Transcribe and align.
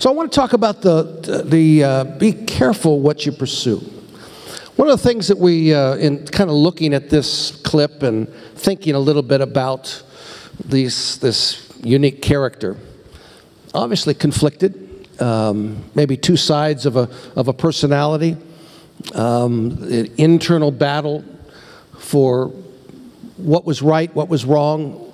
So 0.00 0.08
I 0.08 0.14
want 0.14 0.32
to 0.32 0.34
talk 0.34 0.54
about 0.54 0.80
the, 0.80 1.44
the 1.44 1.84
uh, 1.84 2.04
be 2.04 2.32
careful 2.32 3.00
what 3.00 3.26
you 3.26 3.32
pursue. 3.32 3.80
One 4.76 4.88
of 4.88 4.98
the 4.98 5.06
things 5.06 5.28
that 5.28 5.36
we, 5.36 5.74
uh, 5.74 5.96
in 5.96 6.26
kind 6.26 6.48
of 6.48 6.56
looking 6.56 6.94
at 6.94 7.10
this 7.10 7.50
clip 7.64 8.02
and 8.02 8.26
thinking 8.54 8.94
a 8.94 8.98
little 8.98 9.20
bit 9.20 9.42
about 9.42 10.02
these, 10.64 11.18
this 11.18 11.70
unique 11.82 12.22
character, 12.22 12.78
obviously 13.74 14.14
conflicted, 14.14 15.06
um, 15.20 15.84
maybe 15.94 16.16
two 16.16 16.38
sides 16.38 16.86
of 16.86 16.96
a, 16.96 17.10
of 17.36 17.48
a 17.48 17.52
personality, 17.52 18.38
um, 19.14 19.82
an 19.82 20.10
internal 20.16 20.70
battle 20.70 21.22
for 21.98 22.46
what 23.36 23.66
was 23.66 23.82
right, 23.82 24.14
what 24.14 24.30
was 24.30 24.46
wrong. 24.46 25.12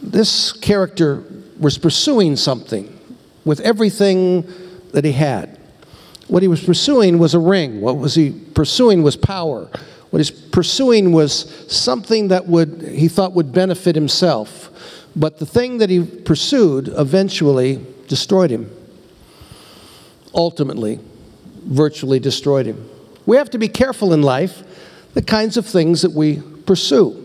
This 0.00 0.52
character 0.52 1.24
was 1.58 1.78
pursuing 1.78 2.36
something 2.36 2.93
with 3.44 3.60
everything 3.60 4.44
that 4.92 5.04
he 5.04 5.12
had. 5.12 5.58
What 6.28 6.42
he 6.42 6.48
was 6.48 6.62
pursuing 6.64 7.18
was 7.18 7.34
a 7.34 7.38
ring. 7.38 7.80
What 7.80 7.98
was 7.98 8.14
he 8.14 8.30
pursuing 8.30 9.02
was 9.02 9.16
power. 9.16 9.68
What 10.10 10.18
he's 10.18 10.30
pursuing 10.30 11.12
was 11.12 11.32
something 11.72 12.28
that 12.28 12.46
would 12.46 12.82
he 12.82 13.08
thought 13.08 13.32
would 13.32 13.52
benefit 13.52 13.94
himself. 13.94 14.70
But 15.16 15.38
the 15.38 15.46
thing 15.46 15.78
that 15.78 15.90
he 15.90 16.04
pursued 16.04 16.88
eventually 16.88 17.84
destroyed 18.08 18.50
him. 18.50 18.70
Ultimately, 20.34 20.98
virtually 21.64 22.18
destroyed 22.18 22.66
him. 22.66 22.88
We 23.26 23.36
have 23.36 23.50
to 23.50 23.58
be 23.58 23.68
careful 23.68 24.12
in 24.12 24.22
life 24.22 24.62
the 25.14 25.22
kinds 25.22 25.56
of 25.56 25.66
things 25.66 26.02
that 26.02 26.12
we 26.12 26.40
pursue. 26.66 27.23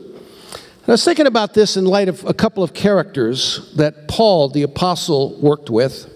I 0.87 0.91
was 0.91 1.05
thinking 1.05 1.27
about 1.27 1.53
this 1.53 1.77
in 1.77 1.85
light 1.85 2.09
of 2.09 2.25
a 2.25 2.33
couple 2.33 2.63
of 2.63 2.73
characters 2.73 3.71
that 3.75 4.07
Paul, 4.07 4.49
the 4.49 4.63
apostle, 4.63 5.37
worked 5.39 5.69
with. 5.69 6.11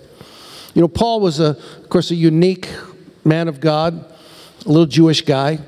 You 0.74 0.82
know, 0.82 0.88
Paul 0.88 1.20
was, 1.20 1.40
a, 1.40 1.50
of 1.50 1.90
course, 1.90 2.10
a 2.10 2.16
unique 2.16 2.68
man 3.24 3.48
of 3.48 3.60
God, 3.60 3.94
a 4.66 4.68
little 4.68 4.88
Jewish 4.88 5.22
guy, 5.22 5.60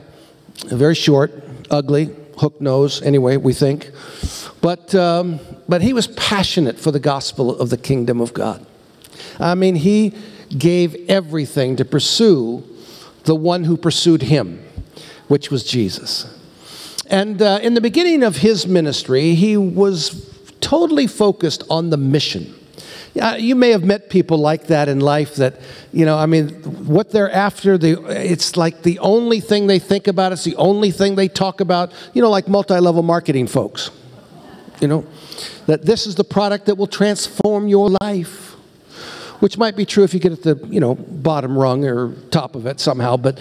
very 0.65 0.95
short, 0.95 1.43
ugly, 1.69 2.15
hook 2.37 2.59
nose, 2.59 3.01
anyway, 3.01 3.37
we 3.37 3.53
think. 3.53 3.91
But, 4.61 4.95
um, 4.95 5.39
but 5.69 5.83
he 5.83 5.93
was 5.93 6.07
passionate 6.07 6.79
for 6.79 6.89
the 6.89 6.99
gospel 6.99 7.55
of 7.59 7.69
the 7.69 7.77
kingdom 7.77 8.19
of 8.19 8.33
God. 8.33 8.65
I 9.39 9.53
mean, 9.53 9.75
he 9.75 10.13
gave 10.57 10.95
everything 11.09 11.75
to 11.75 11.85
pursue 11.85 12.63
the 13.25 13.35
one 13.35 13.65
who 13.65 13.77
pursued 13.77 14.23
him, 14.23 14.65
which 15.27 15.51
was 15.51 15.63
Jesus. 15.63 16.34
And 17.07 17.41
uh, 17.41 17.59
in 17.61 17.75
the 17.75 17.81
beginning 17.81 18.23
of 18.23 18.37
his 18.37 18.65
ministry, 18.67 19.35
he 19.35 19.57
was 19.57 20.31
totally 20.59 21.07
focused 21.07 21.63
on 21.69 21.89
the 21.89 21.97
mission. 21.97 22.53
Uh, 23.19 23.37
you 23.39 23.55
may 23.55 23.69
have 23.69 23.83
met 23.83 24.09
people 24.09 24.37
like 24.37 24.67
that 24.67 24.89
in 24.89 24.99
life 24.99 25.35
that, 25.35 25.61
you 25.93 26.05
know, 26.05 26.17
I 26.17 26.25
mean, 26.25 26.49
what 26.85 27.11
they're 27.11 27.31
after, 27.31 27.77
the, 27.77 28.03
it's 28.09 28.57
like 28.57 28.81
the 28.81 28.99
only 28.99 29.39
thing 29.39 29.67
they 29.67 29.79
think 29.79 30.07
about, 30.07 30.33
it's 30.33 30.43
the 30.43 30.55
only 30.57 30.91
thing 30.91 31.15
they 31.15 31.29
talk 31.29 31.61
about, 31.61 31.93
you 32.13 32.21
know, 32.21 32.29
like 32.29 32.49
multi 32.49 32.77
level 32.77 33.03
marketing 33.03 33.47
folks. 33.47 33.89
You 34.81 34.89
know, 34.89 35.05
that 35.67 35.83
this 35.83 36.05
is 36.05 36.15
the 36.15 36.25
product 36.25 36.65
that 36.65 36.75
will 36.75 36.87
transform 36.87 37.69
your 37.69 37.89
life, 38.01 38.51
which 39.39 39.57
might 39.57 39.77
be 39.77 39.85
true 39.85 40.03
if 40.03 40.13
you 40.13 40.19
get 40.19 40.33
at 40.33 40.41
the, 40.41 40.67
you 40.67 40.81
know, 40.81 40.95
bottom 40.95 41.57
rung 41.57 41.85
or 41.85 42.13
top 42.31 42.55
of 42.55 42.65
it 42.65 42.81
somehow, 42.81 43.15
but 43.15 43.39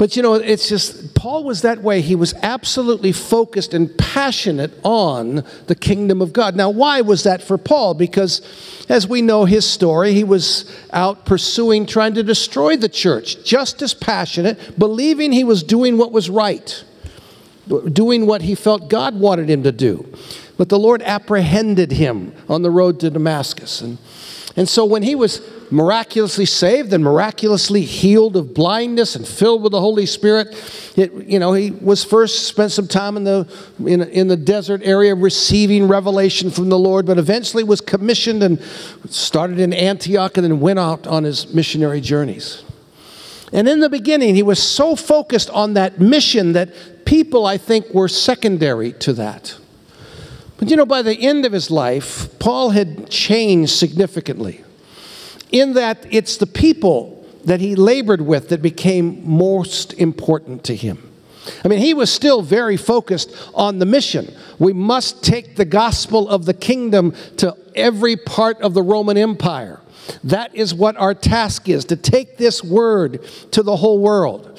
but 0.00 0.16
you 0.16 0.22
know, 0.22 0.32
it's 0.32 0.66
just, 0.66 1.14
Paul 1.14 1.44
was 1.44 1.60
that 1.60 1.82
way. 1.82 2.00
He 2.00 2.14
was 2.14 2.32
absolutely 2.40 3.12
focused 3.12 3.74
and 3.74 3.94
passionate 3.98 4.72
on 4.82 5.44
the 5.66 5.74
kingdom 5.74 6.22
of 6.22 6.32
God. 6.32 6.56
Now, 6.56 6.70
why 6.70 7.02
was 7.02 7.24
that 7.24 7.42
for 7.42 7.58
Paul? 7.58 7.92
Because 7.92 8.40
as 8.88 9.06
we 9.06 9.20
know 9.20 9.44
his 9.44 9.66
story, 9.66 10.14
he 10.14 10.24
was 10.24 10.74
out 10.90 11.26
pursuing, 11.26 11.84
trying 11.84 12.14
to 12.14 12.22
destroy 12.22 12.78
the 12.78 12.88
church, 12.88 13.44
just 13.44 13.82
as 13.82 13.92
passionate, 13.92 14.78
believing 14.78 15.32
he 15.32 15.44
was 15.44 15.62
doing 15.62 15.98
what 15.98 16.12
was 16.12 16.30
right, 16.30 16.82
doing 17.92 18.24
what 18.24 18.40
he 18.40 18.54
felt 18.54 18.88
God 18.88 19.20
wanted 19.20 19.50
him 19.50 19.64
to 19.64 19.72
do. 19.72 20.10
But 20.56 20.70
the 20.70 20.78
Lord 20.78 21.02
apprehended 21.02 21.92
him 21.92 22.32
on 22.48 22.62
the 22.62 22.70
road 22.70 23.00
to 23.00 23.10
Damascus. 23.10 23.82
And, 23.82 23.98
and 24.56 24.66
so 24.66 24.86
when 24.86 25.02
he 25.02 25.14
was 25.14 25.42
miraculously 25.70 26.46
saved 26.46 26.92
and 26.92 27.02
miraculously 27.02 27.82
healed 27.82 28.36
of 28.36 28.54
blindness 28.54 29.14
and 29.14 29.26
filled 29.26 29.62
with 29.62 29.72
the 29.72 29.80
Holy 29.80 30.06
Spirit. 30.06 30.48
It, 30.96 31.12
you 31.26 31.38
know, 31.38 31.52
he 31.52 31.70
was 31.70 32.02
first 32.02 32.46
spent 32.46 32.72
some 32.72 32.88
time 32.88 33.16
in 33.16 33.24
the, 33.24 33.48
in, 33.86 34.02
in 34.02 34.28
the 34.28 34.36
desert 34.36 34.82
area 34.84 35.14
receiving 35.14 35.88
revelation 35.88 36.50
from 36.50 36.68
the 36.68 36.78
Lord, 36.78 37.06
but 37.06 37.18
eventually 37.18 37.62
was 37.62 37.80
commissioned 37.80 38.42
and 38.42 38.60
started 39.08 39.60
in 39.60 39.72
Antioch 39.72 40.36
and 40.36 40.44
then 40.44 40.60
went 40.60 40.78
out 40.78 41.06
on 41.06 41.24
his 41.24 41.52
missionary 41.54 42.00
journeys. 42.00 42.64
And 43.52 43.68
in 43.68 43.80
the 43.80 43.90
beginning, 43.90 44.34
he 44.34 44.42
was 44.42 44.62
so 44.62 44.94
focused 44.94 45.50
on 45.50 45.74
that 45.74 46.00
mission 46.00 46.52
that 46.52 47.04
people, 47.04 47.46
I 47.46 47.58
think, 47.58 47.92
were 47.92 48.08
secondary 48.08 48.92
to 48.94 49.12
that. 49.14 49.56
But 50.58 50.70
you 50.70 50.76
know, 50.76 50.86
by 50.86 51.02
the 51.02 51.14
end 51.14 51.46
of 51.46 51.52
his 51.52 51.70
life, 51.70 52.38
Paul 52.38 52.70
had 52.70 53.08
changed 53.08 53.72
significantly 53.72 54.62
in 55.52 55.74
that 55.74 56.06
it's 56.10 56.36
the 56.36 56.46
people 56.46 57.24
that 57.44 57.60
he 57.60 57.74
labored 57.74 58.20
with 58.20 58.50
that 58.50 58.62
became 58.62 59.26
most 59.28 59.94
important 59.94 60.64
to 60.64 60.76
him. 60.76 61.10
I 61.64 61.68
mean, 61.68 61.78
he 61.78 61.94
was 61.94 62.12
still 62.12 62.42
very 62.42 62.76
focused 62.76 63.34
on 63.54 63.78
the 63.78 63.86
mission. 63.86 64.34
We 64.58 64.72
must 64.72 65.24
take 65.24 65.56
the 65.56 65.64
gospel 65.64 66.28
of 66.28 66.44
the 66.44 66.54
kingdom 66.54 67.14
to 67.38 67.56
every 67.74 68.16
part 68.16 68.60
of 68.60 68.74
the 68.74 68.82
Roman 68.82 69.16
Empire. 69.16 69.80
That 70.24 70.54
is 70.54 70.74
what 70.74 70.96
our 70.96 71.14
task 71.14 71.68
is 71.68 71.84
to 71.86 71.96
take 71.96 72.36
this 72.36 72.62
word 72.62 73.24
to 73.52 73.62
the 73.62 73.76
whole 73.76 74.00
world. 74.00 74.49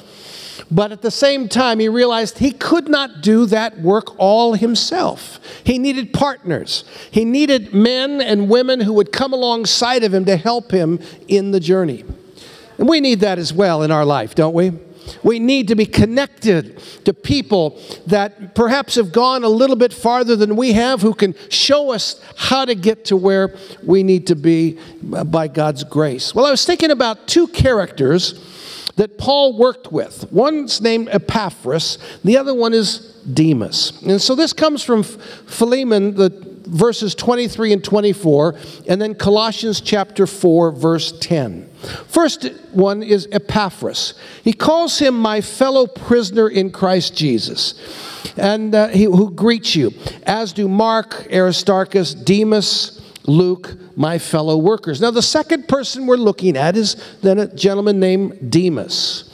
But 0.70 0.92
at 0.92 1.02
the 1.02 1.10
same 1.10 1.48
time, 1.48 1.78
he 1.78 1.88
realized 1.88 2.38
he 2.38 2.52
could 2.52 2.88
not 2.88 3.20
do 3.20 3.46
that 3.46 3.78
work 3.80 4.18
all 4.18 4.54
himself. 4.54 5.40
He 5.64 5.78
needed 5.78 6.12
partners. 6.12 6.84
He 7.10 7.24
needed 7.24 7.74
men 7.74 8.20
and 8.20 8.48
women 8.48 8.80
who 8.80 8.92
would 8.94 9.12
come 9.12 9.32
alongside 9.32 10.04
of 10.04 10.14
him 10.14 10.24
to 10.26 10.36
help 10.36 10.70
him 10.70 11.00
in 11.28 11.50
the 11.50 11.60
journey. 11.60 12.04
And 12.78 12.88
we 12.88 13.00
need 13.00 13.20
that 13.20 13.38
as 13.38 13.52
well 13.52 13.82
in 13.82 13.90
our 13.90 14.04
life, 14.04 14.34
don't 14.34 14.54
we? 14.54 14.72
We 15.22 15.38
need 15.38 15.68
to 15.68 15.74
be 15.74 15.86
connected 15.86 16.78
to 17.04 17.14
people 17.14 17.80
that 18.06 18.54
perhaps 18.54 18.94
have 18.96 19.12
gone 19.12 19.44
a 19.44 19.48
little 19.48 19.76
bit 19.76 19.92
farther 19.92 20.36
than 20.36 20.56
we 20.56 20.72
have, 20.72 21.02
who 21.02 21.14
can 21.14 21.34
show 21.48 21.92
us 21.92 22.20
how 22.36 22.64
to 22.64 22.74
get 22.74 23.04
to 23.06 23.16
where 23.16 23.54
we 23.84 24.02
need 24.02 24.26
to 24.28 24.34
be 24.34 24.78
by 25.02 25.48
God's 25.48 25.84
grace. 25.84 26.34
Well, 26.34 26.46
I 26.46 26.50
was 26.50 26.64
thinking 26.64 26.90
about 26.90 27.26
two 27.28 27.46
characters 27.48 28.48
that 28.96 29.18
Paul 29.18 29.56
worked 29.56 29.90
with. 29.90 30.30
One's 30.30 30.80
named 30.80 31.08
Epaphras, 31.10 31.98
the 32.24 32.36
other 32.36 32.54
one 32.54 32.74
is 32.74 32.98
Demas. 33.32 34.02
And 34.02 34.20
so 34.20 34.34
this 34.34 34.52
comes 34.52 34.82
from 34.82 35.02
Philemon, 35.02 36.14
the 36.14 36.30
verses 36.66 37.14
23 37.14 37.72
and 37.72 37.84
24, 37.84 38.54
and 38.88 39.00
then 39.00 39.14
Colossians 39.14 39.80
chapter 39.80 40.26
4, 40.26 40.72
verse 40.72 41.12
10. 41.20 41.70
First 42.06 42.44
one 42.72 43.02
is 43.02 43.28
Epaphras. 43.32 44.14
He 44.44 44.52
calls 44.52 44.98
him 44.98 45.18
my 45.18 45.40
fellow 45.40 45.86
prisoner 45.86 46.48
in 46.48 46.70
Christ 46.70 47.16
Jesus, 47.16 47.74
and 48.36 48.74
uh, 48.74 48.88
he, 48.88 49.04
who 49.04 49.30
greets 49.30 49.74
you, 49.74 49.92
as 50.24 50.52
do 50.52 50.68
Mark, 50.68 51.26
Aristarchus, 51.32 52.14
Demas, 52.14 53.00
Luke, 53.24 53.76
my 53.96 54.18
fellow 54.18 54.56
workers. 54.56 55.00
Now, 55.00 55.10
the 55.10 55.22
second 55.22 55.68
person 55.68 56.06
we're 56.06 56.16
looking 56.16 56.56
at 56.56 56.76
is 56.76 56.96
then 57.20 57.38
a 57.38 57.52
gentleman 57.54 58.00
named 58.00 58.50
Demas. 58.50 59.28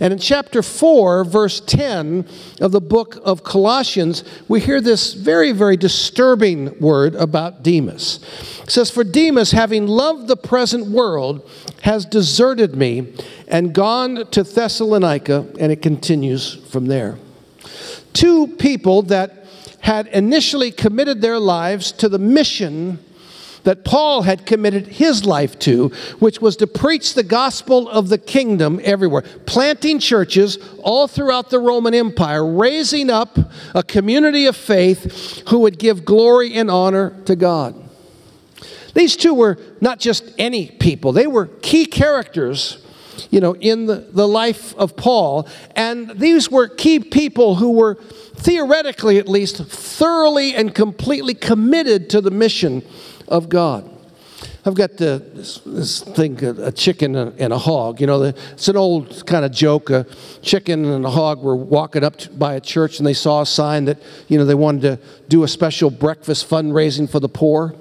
And 0.00 0.12
in 0.12 0.18
chapter 0.18 0.62
4, 0.62 1.24
verse 1.24 1.60
10 1.60 2.26
of 2.60 2.72
the 2.72 2.80
book 2.80 3.18
of 3.24 3.44
Colossians, 3.44 4.24
we 4.48 4.60
hear 4.60 4.80
this 4.80 5.14
very, 5.14 5.52
very 5.52 5.76
disturbing 5.76 6.78
word 6.80 7.14
about 7.14 7.62
Demas. 7.62 8.20
It 8.62 8.70
says, 8.70 8.90
For 8.90 9.04
Demas, 9.04 9.52
having 9.52 9.86
loved 9.86 10.28
the 10.28 10.36
present 10.36 10.88
world, 10.88 11.48
has 11.82 12.04
deserted 12.06 12.74
me 12.74 13.12
and 13.48 13.74
gone 13.74 14.26
to 14.30 14.42
Thessalonica, 14.42 15.46
and 15.58 15.70
it 15.70 15.82
continues 15.82 16.54
from 16.70 16.86
there. 16.86 17.18
Two 18.12 18.46
people 18.46 19.02
that 19.02 19.46
had 19.80 20.06
initially 20.08 20.70
committed 20.70 21.20
their 21.20 21.38
lives 21.38 21.90
to 21.92 22.08
the 22.08 22.18
mission 22.18 22.98
that 23.64 23.84
Paul 23.84 24.22
had 24.22 24.46
committed 24.46 24.86
his 24.88 25.24
life 25.24 25.58
to, 25.60 25.88
which 26.18 26.40
was 26.40 26.56
to 26.56 26.66
preach 26.66 27.14
the 27.14 27.22
gospel 27.22 27.88
of 27.88 28.08
the 28.08 28.18
kingdom 28.18 28.80
everywhere, 28.82 29.22
planting 29.46 29.98
churches 29.98 30.58
all 30.82 31.08
throughout 31.08 31.50
the 31.50 31.58
Roman 31.58 31.94
Empire, 31.94 32.44
raising 32.44 33.10
up 33.10 33.38
a 33.74 33.82
community 33.82 34.46
of 34.46 34.56
faith 34.56 35.48
who 35.48 35.60
would 35.60 35.78
give 35.78 36.04
glory 36.04 36.54
and 36.54 36.70
honor 36.70 37.10
to 37.24 37.36
God. 37.36 37.81
These 38.94 39.16
two 39.16 39.34
were 39.34 39.58
not 39.80 39.98
just 39.98 40.32
any 40.38 40.68
people, 40.68 41.12
they 41.12 41.26
were 41.26 41.46
key 41.46 41.86
characters 41.86 42.78
you 43.30 43.40
know, 43.40 43.54
in 43.56 43.86
the, 43.86 43.96
the 44.10 44.26
life 44.26 44.74
of 44.76 44.96
Paul. 44.96 45.48
And 45.76 46.10
these 46.18 46.50
were 46.50 46.68
key 46.68 47.00
people 47.00 47.56
who 47.56 47.72
were, 47.72 47.94
theoretically 48.34 49.18
at 49.18 49.28
least, 49.28 49.58
thoroughly 49.64 50.54
and 50.54 50.74
completely 50.74 51.34
committed 51.34 52.10
to 52.10 52.20
the 52.20 52.30
mission 52.30 52.82
of 53.28 53.48
God. 53.48 53.88
I've 54.64 54.74
got 54.74 54.96
the, 54.96 55.24
this, 55.34 55.60
this 55.66 56.02
thing, 56.02 56.42
a, 56.44 56.70
chicken 56.70 57.16
and 57.16 57.52
a 57.52 57.58
hog. 57.58 58.00
You 58.00 58.06
know, 58.06 58.20
the, 58.20 58.38
it's 58.52 58.68
an 58.68 58.76
old 58.76 59.26
kind 59.26 59.44
of 59.44 59.50
joke. 59.50 59.90
A 59.90 60.06
chicken 60.40 60.84
and 60.84 61.04
a 61.04 61.10
hog 61.10 61.42
were 61.42 61.56
walking 61.56 62.04
up 62.04 62.16
to, 62.18 62.30
by 62.30 62.54
a 62.54 62.60
church 62.60 62.98
and 62.98 63.06
they 63.06 63.14
saw 63.14 63.40
a 63.40 63.46
sign 63.46 63.86
that, 63.86 64.00
you 64.28 64.38
know, 64.38 64.44
they 64.44 64.54
wanted 64.54 64.82
to 64.82 64.98
do 65.28 65.42
a 65.42 65.48
special 65.48 65.90
breakfast 65.90 66.48
fundraising 66.48 67.10
for 67.10 67.18
the 67.18 67.28
poor. 67.28 67.74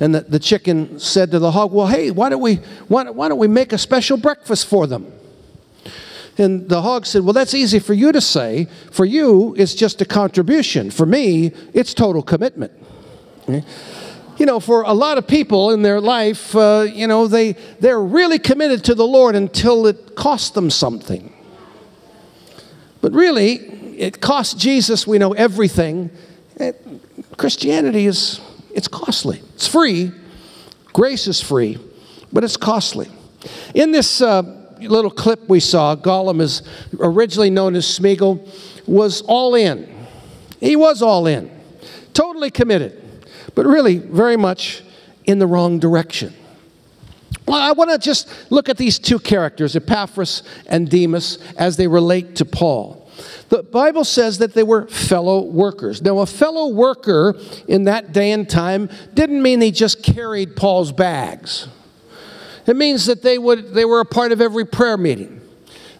And 0.00 0.14
the, 0.14 0.20
the 0.22 0.38
chicken 0.38 0.98
said 0.98 1.30
to 1.30 1.38
the 1.38 1.52
hog, 1.52 1.72
Well, 1.72 1.86
hey, 1.86 2.10
why 2.10 2.28
don't, 2.28 2.40
we, 2.40 2.56
why, 2.88 3.08
why 3.10 3.28
don't 3.28 3.38
we 3.38 3.48
make 3.48 3.72
a 3.72 3.78
special 3.78 4.16
breakfast 4.16 4.66
for 4.66 4.86
them? 4.86 5.12
And 6.36 6.68
the 6.68 6.82
hog 6.82 7.06
said, 7.06 7.22
Well, 7.22 7.32
that's 7.32 7.54
easy 7.54 7.78
for 7.78 7.94
you 7.94 8.10
to 8.12 8.20
say. 8.20 8.68
For 8.90 9.04
you, 9.04 9.54
it's 9.56 9.74
just 9.74 10.00
a 10.00 10.04
contribution. 10.04 10.90
For 10.90 11.06
me, 11.06 11.52
it's 11.72 11.94
total 11.94 12.22
commitment. 12.22 12.72
You 13.46 14.46
know, 14.46 14.58
for 14.58 14.82
a 14.82 14.92
lot 14.92 15.16
of 15.16 15.28
people 15.28 15.70
in 15.70 15.82
their 15.82 16.00
life, 16.00 16.56
uh, 16.56 16.86
you 16.92 17.06
know, 17.06 17.28
they, 17.28 17.52
they're 17.78 18.00
really 18.00 18.38
committed 18.40 18.82
to 18.84 18.94
the 18.94 19.06
Lord 19.06 19.36
until 19.36 19.86
it 19.86 20.16
costs 20.16 20.50
them 20.50 20.70
something. 20.70 21.32
But 23.00 23.12
really, 23.12 23.54
it 23.98 24.20
costs 24.20 24.54
Jesus, 24.54 25.06
we 25.06 25.18
know 25.18 25.34
everything. 25.34 26.10
It, 26.56 26.82
Christianity 27.36 28.06
is, 28.06 28.40
it's 28.74 28.88
costly. 28.88 29.40
It's 29.54 29.66
free. 29.66 30.12
Grace 30.92 31.26
is 31.26 31.40
free, 31.40 31.78
but 32.32 32.44
it's 32.44 32.56
costly. 32.56 33.08
In 33.74 33.92
this 33.92 34.20
uh, 34.20 34.42
little 34.80 35.10
clip 35.10 35.48
we 35.48 35.60
saw, 35.60 35.96
Gollum 35.96 36.40
is 36.40 36.62
originally 37.00 37.50
known 37.50 37.74
as 37.74 37.86
Smeagol, 37.86 38.46
was 38.86 39.22
all 39.22 39.54
in. 39.54 39.92
He 40.60 40.76
was 40.76 41.02
all 41.02 41.26
in, 41.26 41.50
totally 42.12 42.50
committed, 42.50 43.02
but 43.54 43.66
really 43.66 43.98
very 43.98 44.36
much 44.36 44.82
in 45.24 45.38
the 45.38 45.46
wrong 45.46 45.78
direction. 45.78 46.34
Well, 47.46 47.60
I 47.60 47.72
want 47.72 47.90
to 47.90 47.98
just 47.98 48.50
look 48.50 48.68
at 48.68 48.76
these 48.76 48.98
two 48.98 49.18
characters, 49.18 49.76
Epaphras 49.76 50.42
and 50.66 50.88
Demas, 50.88 51.38
as 51.56 51.76
they 51.76 51.86
relate 51.86 52.36
to 52.36 52.44
Paul. 52.44 53.03
The 53.48 53.62
Bible 53.62 54.04
says 54.04 54.38
that 54.38 54.54
they 54.54 54.62
were 54.62 54.86
fellow 54.86 55.42
workers. 55.42 56.02
Now, 56.02 56.18
a 56.18 56.26
fellow 56.26 56.68
worker 56.68 57.38
in 57.68 57.84
that 57.84 58.12
day 58.12 58.32
and 58.32 58.48
time 58.48 58.88
didn't 59.14 59.42
mean 59.42 59.60
he 59.60 59.70
just 59.70 60.02
carried 60.02 60.56
Paul's 60.56 60.92
bags. 60.92 61.68
It 62.66 62.76
means 62.76 63.06
that 63.06 63.22
they, 63.22 63.38
would, 63.38 63.74
they 63.74 63.84
were 63.84 64.00
a 64.00 64.06
part 64.06 64.32
of 64.32 64.40
every 64.40 64.64
prayer 64.64 64.96
meeting. 64.96 65.40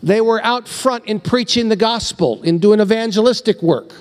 They 0.03 0.21
were 0.21 0.43
out 0.45 0.69
front 0.69 1.07
in 1.07 1.21
preaching 1.21 1.69
the 1.69 1.77
gospel, 1.77 2.43
in 2.43 2.59
doing 2.59 2.81
evangelistic 2.81 3.63
work, 3.63 3.93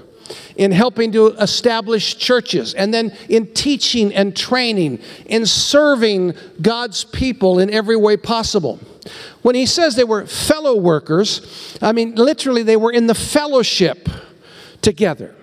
in 0.56 0.72
helping 0.72 1.12
to 1.14 1.28
establish 1.28 2.18
churches, 2.18 2.74
and 2.74 2.94
then 2.94 3.16
in 3.30 3.54
teaching 3.54 4.14
and 4.14 4.36
training, 4.36 5.00
in 5.26 5.46
serving 5.46 6.34
God's 6.62 7.04
people 7.04 7.60
in 7.60 7.70
every 7.70 7.96
way 7.96 8.18
possible. 8.18 8.80
When 9.42 9.56
he 9.56 9.66
says 9.66 9.96
they 9.96 10.04
were 10.04 10.26
fellow 10.26 10.76
workers, 10.76 11.78
I 11.82 11.92
mean, 11.92 12.16
literally, 12.16 12.64
they 12.64 12.78
were 12.78 12.92
in 12.92 13.08
the 13.08 13.16
fellowship 13.16 14.10
together. 14.82 15.36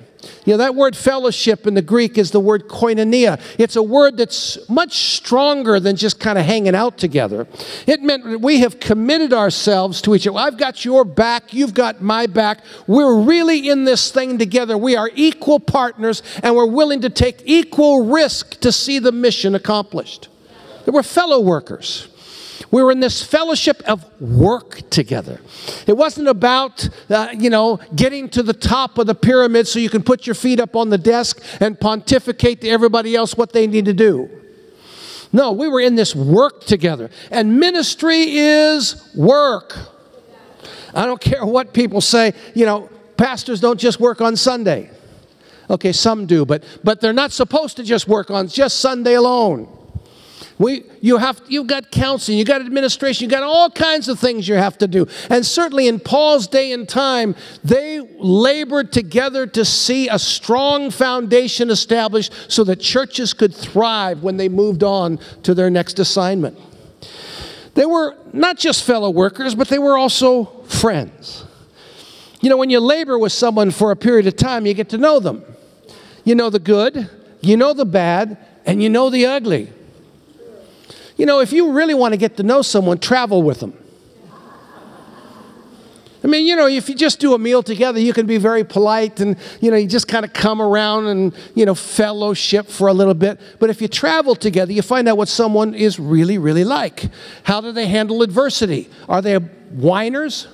You 0.45 0.55
know, 0.55 0.59
that 0.59 0.75
word 0.75 0.97
fellowship 0.97 1.67
in 1.67 1.75
the 1.75 1.83
Greek 1.83 2.19
is 2.19 2.31
the 2.31 2.41
word 2.41 2.69
koinonia. 2.69 3.41
It's 3.59 3.77
a 3.77 3.83
word 3.83 4.17
that's 4.17 4.59
much 4.69 5.15
stronger 5.15 5.81
than 5.81 5.97
just 5.97 6.21
kind 6.21 6.39
of 6.39 6.45
hanging 6.45 6.75
out 6.75 6.99
together. 6.99 7.47
It 7.87 8.03
meant 8.03 8.25
that 8.25 8.41
we 8.41 8.61
have 8.61 8.81
committed 8.81 9.33
ourselves 9.33 10.03
to 10.03 10.15
each 10.15 10.27
other. 10.27 10.39
I've 10.39 10.59
got 10.59 10.85
your 10.85 11.05
back, 11.05 11.55
you've 11.55 11.75
got 11.75 12.03
my 12.03 12.27
back. 12.27 12.65
We're 12.87 13.21
really 13.21 13.69
in 13.69 13.85
this 13.85 14.11
thing 14.11 14.39
together. 14.39 14.77
We 14.77 14.97
are 14.97 15.11
equal 15.15 15.61
partners, 15.61 16.23
and 16.43 16.55
we're 16.55 16.67
willing 16.67 17.01
to 17.03 17.11
take 17.11 17.43
equal 17.45 18.07
risk 18.07 18.61
to 18.61 18.73
see 18.73 18.99
the 18.99 19.13
mission 19.13 19.55
accomplished. 19.55 20.29
We're 20.87 21.03
fellow 21.03 21.41
workers. 21.41 22.09
We 22.71 22.83
were 22.83 22.93
in 22.93 23.01
this 23.01 23.23
fellowship 23.23 23.83
of 23.87 24.05
work 24.21 24.89
together. 24.91 25.41
It 25.87 25.97
wasn't 25.97 26.29
about, 26.29 26.89
uh, 27.09 27.29
you 27.37 27.51
know, 27.51 27.81
getting 27.95 28.29
to 28.31 28.43
the 28.43 28.53
top 28.53 28.99
of 28.99 29.07
the 29.07 29.15
pyramid 29.15 29.67
so 29.67 29.79
you 29.79 29.91
can 29.91 30.03
put 30.03 30.27
your 30.27 30.35
feet 30.35 30.61
up 30.61 30.77
on 30.77 30.91
the 30.91 30.99
desk 30.99 31.43
and 31.61 31.79
pontificate 31.79 32.61
to 32.61 32.69
everybody 32.69 33.17
else 33.17 33.37
what 33.37 33.53
they 33.53 33.67
need 33.67 33.87
to 33.87 33.95
do. 33.95 34.29
No, 35.33 35.53
we 35.53 35.69
were 35.69 35.81
in 35.81 35.95
this 35.95 36.15
work 36.15 36.65
together. 36.65 37.11
And 37.31 37.59
ministry 37.59 38.37
is 38.37 39.11
work. 39.15 39.77
I 40.95 41.07
don't 41.07 41.21
care 41.21 41.47
what 41.47 41.73
people 41.73 42.01
say, 42.01 42.35
you 42.55 42.67
know, 42.67 42.89
pastors 43.17 43.61
don't 43.61 43.79
just 43.79 44.01
work 44.01 44.21
on 44.21 44.37
Sunday. 44.37 44.91
Okay, 45.69 45.93
some 45.93 46.27
do, 46.27 46.45
but 46.45 46.65
but 46.83 47.01
they're 47.01 47.13
not 47.13 47.31
supposed 47.31 47.77
to 47.77 47.85
just 47.85 48.09
work 48.09 48.29
on 48.29 48.49
just 48.49 48.81
Sunday 48.81 49.15
alone. 49.15 49.69
We, 50.61 50.85
you 51.01 51.17
have, 51.17 51.41
you've 51.49 51.69
got 51.69 51.91
counseling, 51.91 52.37
you've 52.37 52.47
got 52.47 52.61
administration, 52.61 53.25
you've 53.25 53.31
got 53.31 53.43
all 53.43 53.71
kinds 53.71 54.11
of 54.11 54.19
things 54.19 54.47
you 54.47 54.57
have 54.57 54.77
to 54.77 54.87
do. 54.87 55.07
And 55.31 55.45
certainly 55.47 55.89
in 55.89 55.99
Paul's 55.99 56.47
day 56.47 56.73
and 56.73 56.87
time, 56.87 57.35
they 57.65 57.99
labored 58.19 58.93
together 58.93 59.47
to 59.47 59.65
see 59.65 60.09
a 60.09 60.19
strong 60.19 60.91
foundation 60.91 61.71
established 61.71 62.35
so 62.49 62.63
that 62.65 62.77
churches 62.77 63.33
could 63.33 63.55
thrive 63.55 64.23
when 64.23 64.37
they 64.37 64.51
moved 64.51 64.83
on 64.83 65.19
to 65.45 65.55
their 65.55 65.71
next 65.71 65.99
assignment. 65.99 66.59
They 67.73 67.87
were 67.87 68.15
not 68.35 68.59
just 68.59 68.85
fellow 68.85 69.09
workers, 69.09 69.55
but 69.55 69.69
they 69.69 69.79
were 69.79 69.97
also 69.97 70.45
friends. 70.65 71.43
You 72.43 72.51
know, 72.51 72.59
when 72.59 72.69
you 72.69 72.81
labor 72.81 73.19
with 73.19 73.33
someone 73.33 73.71
for 73.71 73.93
a 73.93 73.97
period 73.97 74.27
of 74.27 74.37
time, 74.37 74.67
you 74.67 74.75
get 74.75 74.91
to 74.91 74.99
know 74.99 75.21
them. 75.21 75.43
You 76.23 76.35
know 76.35 76.51
the 76.51 76.59
good, 76.59 77.09
you 77.41 77.57
know 77.57 77.73
the 77.73 77.87
bad, 77.87 78.37
and 78.67 78.83
you 78.83 78.91
know 78.91 79.09
the 79.09 79.25
ugly. 79.25 79.73
You 81.21 81.27
know, 81.27 81.41
if 81.41 81.53
you 81.53 81.73
really 81.73 81.93
want 81.93 82.15
to 82.15 82.17
get 82.17 82.39
to 82.39 82.43
know 82.43 82.63
someone, 82.63 82.97
travel 82.97 83.43
with 83.43 83.61
them. 83.61 83.75
I 86.25 86.27
mean, 86.27 86.47
you 86.47 86.57
know, 86.57 86.67
if 86.67 86.89
you 86.89 86.95
just 86.95 87.21
do 87.21 87.35
a 87.35 87.39
meal 87.39 87.63
together, 87.63 88.01
you 88.01 88.15
can 88.15 88.25
be 88.25 88.39
very 88.39 88.65
polite 88.65 89.21
and, 89.21 89.37
you 89.61 89.71
know, 89.71 89.77
you 89.77 89.87
just 89.87 90.09
kind 90.09 90.25
of 90.25 90.33
come 90.33 90.63
around 90.63 91.09
and, 91.09 91.35
you 91.55 91.67
know, 91.67 91.75
fellowship 91.75 92.69
for 92.69 92.89
a 92.89 92.95
little 92.95 93.13
bit. 93.13 93.39
But 93.59 93.69
if 93.69 93.83
you 93.83 93.89
travel 93.89 94.35
together, 94.35 94.73
you 94.73 94.81
find 94.81 95.07
out 95.09 95.19
what 95.19 95.29
someone 95.29 95.75
is 95.75 96.01
really, 96.01 96.39
really 96.39 96.65
like. 96.65 97.11
How 97.43 97.61
do 97.61 97.71
they 97.71 97.87
handle 97.87 98.23
adversity? 98.23 98.89
Are 99.07 99.21
they 99.21 99.35
whiners? 99.37 100.49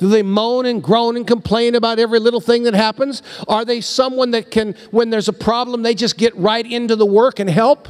Do 0.00 0.08
they 0.08 0.24
moan 0.24 0.66
and 0.66 0.82
groan 0.82 1.16
and 1.16 1.24
complain 1.24 1.76
about 1.76 2.00
every 2.00 2.18
little 2.18 2.40
thing 2.40 2.64
that 2.64 2.74
happens? 2.74 3.22
Are 3.46 3.64
they 3.64 3.82
someone 3.82 4.32
that 4.32 4.50
can, 4.50 4.74
when 4.90 5.10
there's 5.10 5.28
a 5.28 5.32
problem, 5.32 5.82
they 5.82 5.94
just 5.94 6.18
get 6.18 6.34
right 6.34 6.66
into 6.66 6.96
the 6.96 7.06
work 7.06 7.38
and 7.38 7.48
help? 7.48 7.88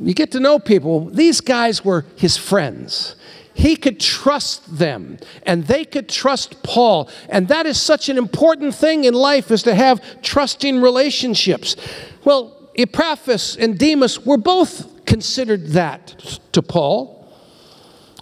You 0.00 0.14
get 0.14 0.32
to 0.32 0.40
know 0.40 0.58
people. 0.58 1.06
These 1.06 1.40
guys 1.40 1.84
were 1.84 2.04
his 2.16 2.36
friends. 2.36 3.16
He 3.54 3.76
could 3.76 4.00
trust 4.00 4.78
them, 4.78 5.18
and 5.44 5.66
they 5.66 5.84
could 5.84 6.08
trust 6.08 6.62
Paul. 6.64 7.08
And 7.28 7.46
that 7.48 7.66
is 7.66 7.80
such 7.80 8.08
an 8.08 8.18
important 8.18 8.74
thing 8.74 9.04
in 9.04 9.14
life 9.14 9.50
is 9.52 9.62
to 9.62 9.74
have 9.74 10.22
trusting 10.22 10.80
relationships. 10.80 11.76
Well, 12.24 12.68
Epaphras 12.76 13.56
and 13.56 13.78
Demas 13.78 14.26
were 14.26 14.38
both 14.38 15.06
considered 15.06 15.68
that 15.68 16.40
to 16.52 16.62
Paul. 16.62 17.32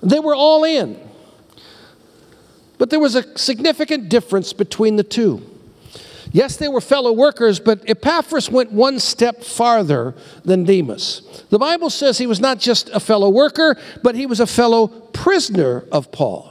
They 0.03 0.21
were 0.21 0.35
all 0.35 0.65
in. 0.65 1.01
But 2.77 2.91
there 2.91 3.01
was 3.01 3.15
a 3.15 3.39
significant 3.39 4.09
difference 4.09 4.53
between 4.53 4.97
the 4.97 5.05
two. 5.05 5.52
Yes, 6.33 6.57
they 6.57 6.69
were 6.69 6.81
fellow 6.81 7.13
workers, 7.13 7.61
but 7.61 7.89
Epaphras 7.89 8.51
went 8.51 8.73
one 8.73 8.99
step 8.99 9.45
farther 9.45 10.15
than 10.45 10.65
Demas. 10.65 11.45
The 11.51 11.59
Bible 11.59 11.91
says 11.91 12.17
he 12.17 12.27
was 12.27 12.41
not 12.41 12.59
just 12.59 12.89
a 12.89 13.01
fellow 13.01 13.29
worker, 13.29 13.77
but 14.03 14.15
he 14.15 14.25
was 14.25 14.41
a 14.41 14.47
fellow 14.47 14.89
prisoner 14.89 15.85
of 15.93 16.11
Paul. 16.11 16.49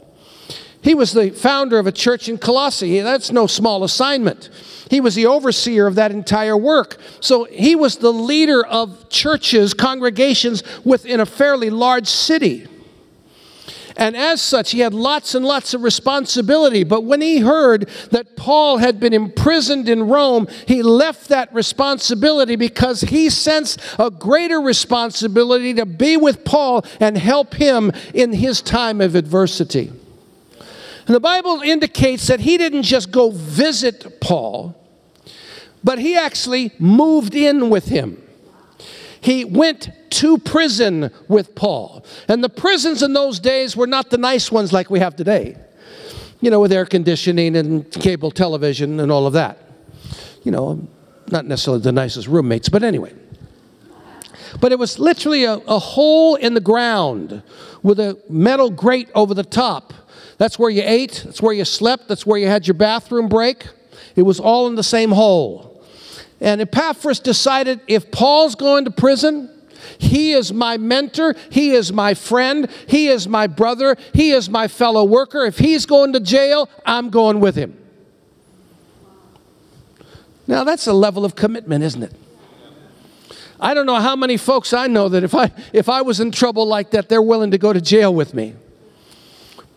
He 0.84 0.94
was 0.94 1.14
the 1.14 1.32
founder 1.32 1.80
of 1.80 1.88
a 1.88 1.92
church 1.92 2.30
in 2.30 2.38
Colossae. 2.38 3.02
That's 3.02 3.32
no 3.32 3.48
small 3.48 3.84
assignment. 3.84 4.50
He 4.90 5.00
was 5.00 5.16
the 5.16 5.28
overseer 5.28 5.88
of 5.88 5.96
that 5.96 6.12
entire 6.12 6.58
work. 6.58 6.98
So 7.20 7.46
he 7.46 7.76
was 7.76 7.98
the 7.98 8.12
leader 8.12 8.66
of 8.66 9.10
churches, 9.10 9.74
congregations 9.74 10.64
within 10.84 11.20
a 11.20 11.26
fairly 11.26 11.70
large 11.70 12.08
city. 12.08 12.68
And 14.02 14.18
as 14.18 14.42
such, 14.42 14.72
he 14.72 14.80
had 14.80 14.96
lots 14.96 15.36
and 15.36 15.46
lots 15.46 15.76
of 15.76 15.84
responsibility. 15.84 16.84
But 16.84 17.04
when 17.04 17.22
he 17.22 17.38
heard 17.38 17.88
that 18.10 18.36
Paul 18.36 18.80
had 18.80 19.00
been 19.00 19.14
imprisoned 19.14 19.88
in 19.88 20.08
Rome, 20.08 20.48
he 20.68 20.82
left 20.82 21.30
that 21.30 21.54
responsibility 21.54 22.56
because 22.56 23.02
he 23.02 23.30
sensed 23.30 23.80
a 24.00 24.10
greater 24.10 24.60
responsibility 24.60 25.76
to 25.76 25.86
be 25.86 26.18
with 26.18 26.44
Paul 26.44 26.84
and 27.00 27.16
help 27.16 27.54
him 27.54 27.92
in 28.12 28.34
his 28.34 28.64
time 28.64 29.02
of 29.02 29.14
adversity. 29.14 29.92
And 31.06 31.16
the 31.16 31.20
Bible 31.20 31.62
indicates 31.62 32.26
that 32.26 32.40
he 32.40 32.58
didn't 32.58 32.84
just 32.84 33.12
go 33.12 33.30
visit 33.30 34.20
Paul, 34.20 34.76
but 35.84 36.00
he 36.00 36.18
actually 36.18 36.72
moved 36.80 37.36
in 37.36 37.70
with 37.70 37.86
him. 37.86 38.20
He 39.20 39.46
went 39.46 39.92
to 40.12 40.38
prison 40.38 41.12
with 41.28 41.56
Paul. 41.56 42.06
And 42.28 42.44
the 42.44 42.50
prisons 42.50 43.02
in 43.02 43.14
those 43.14 43.40
days 43.40 43.76
were 43.76 43.88
not 43.88 44.10
the 44.10 44.18
nice 44.18 44.52
ones 44.52 44.72
like 44.72 44.90
we 44.90 45.00
have 45.00 45.16
today, 45.16 45.58
you 46.40 46.52
know, 46.52 46.60
with 46.60 46.72
air 46.72 46.86
conditioning 46.86 47.56
and 47.56 47.90
cable 47.92 48.32
television 48.32 49.00
and 49.00 49.12
all 49.12 49.26
of 49.26 49.34
that. 49.34 49.58
You 50.44 50.52
know, 50.52 50.88
not 51.32 51.46
necessarily 51.46 51.82
the 51.82 51.92
nicest 51.92 52.28
roommates, 52.28 52.70
but 52.70 52.84
anyway. 52.84 53.14
but 54.60 54.72
it 54.72 54.80
was 54.80 55.00
literally 55.00 55.44
a, 55.46 55.54
a 55.54 55.80
hole 55.80 56.36
in 56.36 56.54
the 56.54 56.62
ground 56.62 57.42
with 57.84 58.00
a 58.00 58.20
metal 58.30 58.70
grate 58.70 59.10
over 59.16 59.34
the 59.34 59.44
top. 59.44 59.94
That's 60.38 60.58
where 60.58 60.70
you 60.70 60.82
ate, 60.84 61.24
that's 61.26 61.42
where 61.42 61.54
you 61.54 61.66
slept, 61.66 62.08
that's 62.08 62.26
where 62.26 62.40
you 62.40 62.48
had 62.48 62.68
your 62.68 62.74
bathroom 62.74 63.30
break. 63.30 63.68
It 64.16 64.24
was 64.24 64.40
all 64.40 64.68
in 64.68 64.76
the 64.76 64.84
same 64.84 65.12
hole. 65.12 65.84
And 66.40 66.60
Epaphras 66.60 67.20
decided 67.20 67.82
if 67.88 68.10
Paul's 68.12 68.56
going 68.56 68.86
to 68.86 68.92
prison, 68.92 69.50
he 69.98 70.34
is 70.34 70.54
my 70.54 70.78
mentor. 70.78 71.36
He 71.50 71.72
is 71.72 71.92
my 71.92 72.14
friend. 72.14 72.70
He 72.88 73.08
is 73.08 73.28
my 73.28 73.48
brother. 73.48 73.98
He 74.14 74.32
is 74.32 74.50
my 74.50 74.68
fellow 74.68 75.04
worker. 75.04 75.46
If 75.46 75.58
he's 75.58 75.86
going 75.86 76.14
to 76.14 76.20
jail, 76.20 76.70
I'm 76.86 77.10
going 77.10 77.40
with 77.40 77.56
him. 77.56 77.78
Now, 80.48 80.64
that's 80.64 80.88
a 80.88 80.94
level 80.94 81.24
of 81.24 81.36
commitment, 81.36 81.84
isn't 81.84 82.04
it? 82.04 82.14
I 83.60 83.74
don't 83.74 83.86
know 83.86 84.00
how 84.00 84.16
many 84.16 84.38
folks 84.38 84.74
I 84.74 84.88
know 84.88 85.08
that 85.10 85.24
if 85.24 85.36
I, 85.36 85.52
if 85.72 85.88
I 85.88 86.02
was 86.02 86.20
in 86.20 86.32
trouble 86.32 86.66
like 86.66 86.92
that, 86.92 87.10
they're 87.10 87.22
willing 87.22 87.52
to 87.52 87.60
go 87.60 87.72
to 87.72 87.80
jail 87.80 88.14
with 88.14 88.34
me. 88.34 88.56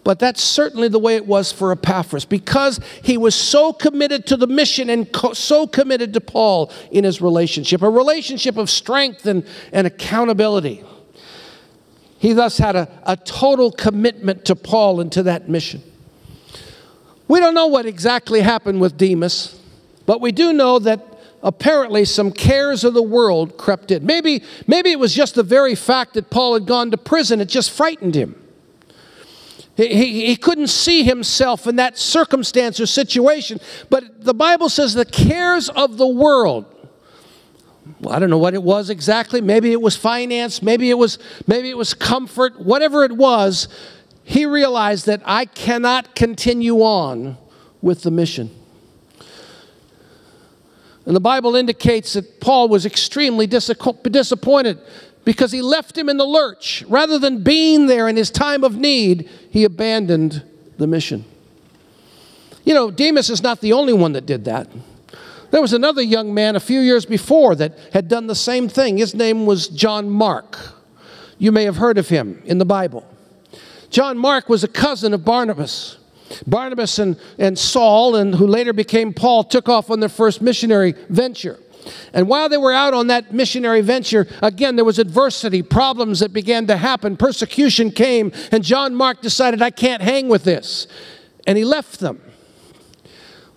But 0.05 0.19
that's 0.19 0.43
certainly 0.43 0.89
the 0.89 0.99
way 0.99 1.17
it 1.17 1.27
was 1.27 1.51
for 1.51 1.73
Epaphras 1.73 2.27
because 2.27 2.79
he 3.03 3.17
was 3.17 3.35
so 3.35 3.73
committed 3.73 4.27
to 4.27 4.37
the 4.37 4.47
mission 4.47 4.91
and 4.91 5.11
co- 5.11 5.33
so 5.33 5.67
committed 5.67 6.13
to 6.13 6.21
Paul 6.21 6.71
in 6.91 7.05
his 7.05 7.23
relationship, 7.23 7.81
a 7.81 7.89
relationship 7.89 8.59
of 8.59 8.69
strength 8.69 9.25
and, 9.25 9.47
and 9.73 9.87
accountability. 9.87 10.85
He 12.19 12.35
thus 12.35 12.59
had 12.59 12.77
a, 12.77 12.89
a 13.05 13.17
total 13.17 13.73
commitment 13.73 14.45
to 14.45 14.55
Paul 14.55 15.01
and 15.01 15.11
to 15.13 15.23
that 15.25 15.49
mission. 15.49 15.83
We 17.27 17.41
don't 17.41 17.55
know 17.55 17.69
what 17.69 17.87
exactly 17.87 18.41
happened 18.41 18.83
with 18.83 18.99
Demas, 18.99 19.59
but 20.05 20.21
we 20.21 20.33
do 20.33 20.53
know 20.53 20.79
that 20.81 21.01
apparently 21.43 22.05
some 22.05 22.31
cares 22.31 22.85
of 22.85 22.93
the 22.93 23.03
world 23.03 23.57
crept 23.57 23.91
in. 23.91 24.05
Maybe, 24.05 24.43
maybe 24.67 24.91
it 24.91 24.99
was 24.99 25.15
just 25.15 25.35
the 25.35 25.43
very 25.43 25.75
fact 25.75 26.15
that 26.15 26.29
Paul 26.29 26.55
had 26.55 26.67
gone 26.67 26.91
to 26.91 26.99
prison, 26.99 27.41
it 27.41 27.49
just 27.49 27.71
frightened 27.71 28.15
him. 28.15 28.44
He, 29.77 30.27
he, 30.27 30.37
couldn't 30.37 30.69
see 30.69 31.03
himself 31.03 31.67
in 31.67 31.77
that 31.77 31.99
circumstance 31.99 32.79
or 32.79 32.87
situation. 32.87 33.59
But 33.91 34.25
the 34.25 34.35
Bible 34.35 34.69
says 34.69 34.95
the 34.95 35.05
cares 35.05 35.69
of 35.69 35.97
the 35.97 36.07
world. 36.07 36.67
Well, 38.01 38.15
I 38.15 38.21
don't 38.21 38.31
know 38.31 38.39
what 38.39 38.55
it 38.55 38.63
was 38.63 38.89
exactly. 38.89 39.41
Maybe 39.41 39.73
it 39.73 39.83
was 39.83 39.97
finance, 39.97 40.63
maybe 40.63 40.91
it 40.91 40.99
was 40.99 41.19
maybe 41.47 41.71
it 41.71 41.77
was 41.77 41.93
comfort, 41.93 42.61
whatever 42.61 43.05
it 43.05 43.13
was, 43.13 43.69
he 44.23 44.47
realized 44.47 45.07
that 45.07 45.23
I 45.25 45.45
cannot 45.45 46.15
continue 46.15 46.79
on 46.79 47.37
with 47.83 48.03
the 48.03 48.11
mission. 48.11 48.51
And 51.05 51.15
the 51.15 51.21
Bible 51.21 51.55
indicates 51.57 52.15
that 52.15 52.41
Paul 52.41 52.69
was 52.69 52.87
extremely 52.87 53.47
disappointed 53.47 54.79
because 55.25 55.53
he 55.53 55.63
left 55.63 55.97
him 55.97 56.09
in 56.09 56.17
the 56.17 56.25
lurch. 56.25 56.85
Rather 56.89 57.19
than 57.19 57.43
being 57.43 57.87
there 57.87 58.09
in 58.09 58.17
his 58.17 58.31
time 58.31 58.65
of 58.65 58.77
need, 58.77 59.29
he 59.51 59.65
abandoned 59.65 60.43
the 60.79 60.87
mission. 60.87 61.25
You 62.65 62.75
know, 62.75 62.91
Demas 62.91 63.31
is 63.31 63.43
not 63.43 63.61
the 63.61 63.73
only 63.73 63.93
one 63.93 64.13
that 64.13 64.27
did 64.27 64.45
that. 64.47 64.69
There 65.51 65.61
was 65.61 65.73
another 65.73 66.03
young 66.03 66.35
man 66.35 66.57
a 66.57 66.61
few 66.61 66.81
years 66.81 67.07
before 67.07 67.55
that 67.57 67.79
had 67.93 68.09
done 68.09 68.27
the 68.27 68.35
same 68.35 68.69
thing. 68.69 68.97
His 68.97 69.15
name 69.15 69.47
was 69.47 69.69
John 69.69 70.11
Mark. 70.11 70.59
You 71.39 71.53
may 71.53 71.65
have 71.65 71.77
heard 71.77 71.99
of 71.99 72.09
him 72.09 72.43
in 72.45 72.59
the 72.59 72.65
Bible. 72.65 73.07
John 73.91 74.19
Mark 74.19 74.49
was 74.49 74.65
a 74.65 74.69
cousin 74.69 75.15
of 75.15 75.25
Barnabas. 75.25 75.99
Barnabas 76.47 76.99
and, 76.99 77.17
and 77.39 77.57
Saul, 77.59 78.17
and 78.17 78.35
who 78.35 78.47
later 78.47 78.73
became 78.73 79.13
Paul, 79.13 79.45
took 79.45 79.69
off 79.69 79.91
on 79.91 80.01
their 80.01 80.09
first 80.09 80.43
missionary 80.43 80.95
venture. 81.09 81.59
And 82.13 82.29
while 82.29 82.49
they 82.49 82.57
were 82.57 82.73
out 82.73 82.95
on 82.95 83.09
that 83.09 83.33
missionary 83.33 83.81
venture, 83.81 84.27
again, 84.43 84.77
there 84.77 84.85
was 84.85 84.99
adversity, 84.99 85.63
problems 85.63 86.21
that 86.21 86.33
began 86.33 86.67
to 86.69 86.77
happen, 86.77 87.17
persecution 87.17 87.91
came, 87.91 88.33
and 88.53 88.65
John 88.65 88.95
Mark 88.95 89.21
decided, 89.21 89.63
I 89.63 89.71
can't 89.71 90.03
hang 90.03 90.29
with 90.29 90.45
this. 90.45 90.87
And 91.47 91.59
he 91.59 91.65
left 91.65 92.01
them. 92.01 92.21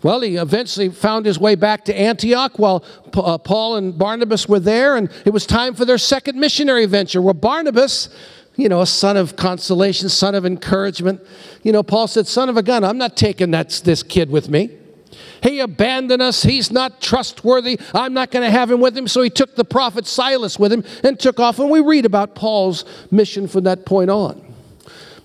Well, 0.04 0.22
he 0.22 0.36
eventually 0.36 0.90
found 0.90 1.26
his 1.26 1.40
way 1.40 1.56
back 1.56 1.86
to 1.86 2.00
Antioch 2.00 2.60
while 2.60 2.84
uh, 3.16 3.38
Paul 3.38 3.78
and 3.78 3.98
Barnabas 3.98 4.48
were 4.48 4.60
there, 4.60 4.96
and 4.96 5.10
it 5.26 5.32
was 5.32 5.46
time 5.46 5.74
for 5.74 5.86
their 5.86 5.98
second 5.98 6.40
missionary 6.40 6.86
venture 6.86 7.22
where 7.22 7.34
Barnabas, 7.34 8.10
you 8.56 8.70
know, 8.70 8.82
a 8.82 8.86
son 8.86 9.18
of 9.18 9.36
consolation, 9.36 10.08
son 10.10 10.36
of 10.36 10.46
encouragement, 10.46 11.22
you 11.64 11.72
know, 11.72 11.82
Paul 11.82 12.08
said, 12.08 12.28
Son 12.28 12.48
of 12.48 12.58
a 12.58 12.64
gun, 12.64 12.84
I'm 12.84 12.98
not 12.98 13.18
taking 13.18 13.52
that, 13.52 13.70
this 13.84 14.04
kid 14.04 14.30
with 14.30 14.50
me. 14.50 14.70
He 15.44 15.60
abandoned 15.60 16.22
us. 16.22 16.44
He's 16.44 16.72
not 16.72 17.02
trustworthy. 17.02 17.80
I'm 17.94 18.14
not 18.14 18.32
going 18.32 18.46
to 18.46 18.52
have 18.52 18.72
him 18.72 18.80
with 18.80 18.98
him. 18.98 19.08
So 19.08 19.22
he 19.22 19.30
took 19.30 19.56
the 19.56 19.66
prophet 19.66 20.08
Silas 20.08 20.58
with 20.58 20.72
him 20.72 20.84
and 21.04 21.20
took 21.20 21.40
off. 21.40 21.60
And 21.60 21.70
we 21.70 21.82
read 21.82 22.06
about 22.06 22.36
Paul's 22.36 22.86
mission 23.12 23.48
from 23.48 23.64
that 23.66 23.86
point 23.86 24.10
on. 24.10 24.44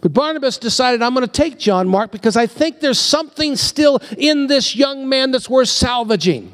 But 0.00 0.12
Barnabas 0.12 0.58
decided, 0.58 1.00
I'm 1.00 1.14
going 1.14 1.26
to 1.26 1.32
take 1.32 1.58
John 1.58 1.88
Mark 1.88 2.10
because 2.10 2.36
I 2.36 2.46
think 2.46 2.80
there's 2.80 2.98
something 2.98 3.54
still 3.54 4.00
in 4.18 4.48
this 4.48 4.74
young 4.74 5.08
man 5.08 5.30
that's 5.30 5.48
worth 5.48 5.68
salvaging. 5.68 6.52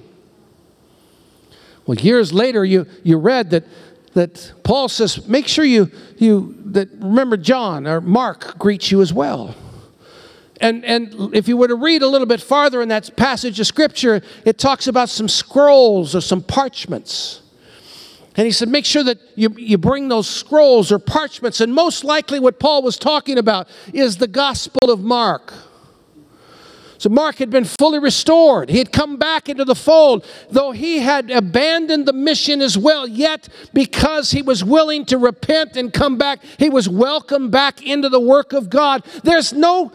Well, 1.86 1.96
years 1.96 2.32
later, 2.34 2.62
you, 2.66 2.86
you 3.02 3.16
read 3.16 3.48
that, 3.50 3.64
that 4.12 4.52
Paul 4.62 4.88
says, 4.88 5.26
make 5.26 5.48
sure 5.48 5.64
you, 5.64 5.90
you 6.18 6.54
that 6.66 6.90
remember 6.98 7.38
John 7.38 7.86
or 7.86 8.02
Mark 8.02 8.58
greets 8.58 8.90
you 8.90 9.00
as 9.00 9.14
well. 9.14 9.54
And, 10.60 10.84
and 10.84 11.34
if 11.34 11.46
you 11.48 11.56
were 11.56 11.68
to 11.68 11.74
read 11.74 12.02
a 12.02 12.08
little 12.08 12.26
bit 12.26 12.40
farther 12.40 12.82
in 12.82 12.88
that 12.88 13.16
passage 13.16 13.60
of 13.60 13.66
scripture, 13.66 14.22
it 14.44 14.58
talks 14.58 14.86
about 14.86 15.08
some 15.08 15.28
scrolls 15.28 16.14
or 16.14 16.20
some 16.20 16.42
parchments. 16.42 17.42
And 18.36 18.44
he 18.46 18.52
said, 18.52 18.68
make 18.68 18.84
sure 18.84 19.02
that 19.02 19.18
you, 19.34 19.54
you 19.56 19.78
bring 19.78 20.08
those 20.08 20.28
scrolls 20.28 20.92
or 20.92 20.98
parchments. 21.00 21.60
And 21.60 21.74
most 21.74 22.04
likely, 22.04 22.38
what 22.38 22.60
Paul 22.60 22.82
was 22.82 22.96
talking 22.96 23.36
about 23.36 23.68
is 23.92 24.16
the 24.16 24.28
Gospel 24.28 24.90
of 24.90 25.00
Mark. 25.00 25.52
So 26.98 27.08
Mark 27.08 27.36
had 27.36 27.50
been 27.50 27.64
fully 27.64 28.00
restored. 28.00 28.68
He 28.68 28.78
had 28.78 28.92
come 28.92 29.16
back 29.16 29.48
into 29.48 29.64
the 29.64 29.76
fold, 29.76 30.26
though 30.50 30.72
he 30.72 30.98
had 30.98 31.30
abandoned 31.30 32.06
the 32.06 32.12
mission 32.12 32.60
as 32.60 32.76
well. 32.76 33.06
Yet, 33.06 33.48
because 33.72 34.32
he 34.32 34.42
was 34.42 34.64
willing 34.64 35.04
to 35.06 35.18
repent 35.18 35.76
and 35.76 35.92
come 35.92 36.18
back, 36.18 36.40
he 36.58 36.68
was 36.68 36.88
welcomed 36.88 37.52
back 37.52 37.82
into 37.82 38.08
the 38.08 38.20
work 38.20 38.52
of 38.52 38.68
God. 38.68 39.04
There's 39.22 39.52
no 39.52 39.92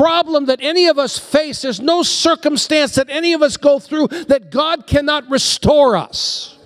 problem 0.00 0.46
that 0.46 0.60
any 0.62 0.86
of 0.86 0.98
us 0.98 1.18
face, 1.18 1.60
there's 1.60 1.78
no 1.78 2.02
circumstance 2.02 2.94
that 2.94 3.10
any 3.10 3.34
of 3.34 3.42
us 3.42 3.58
go 3.58 3.78
through 3.78 4.06
that 4.28 4.50
God 4.50 4.86
cannot 4.86 5.28
restore 5.28 5.94
us. 5.94 6.56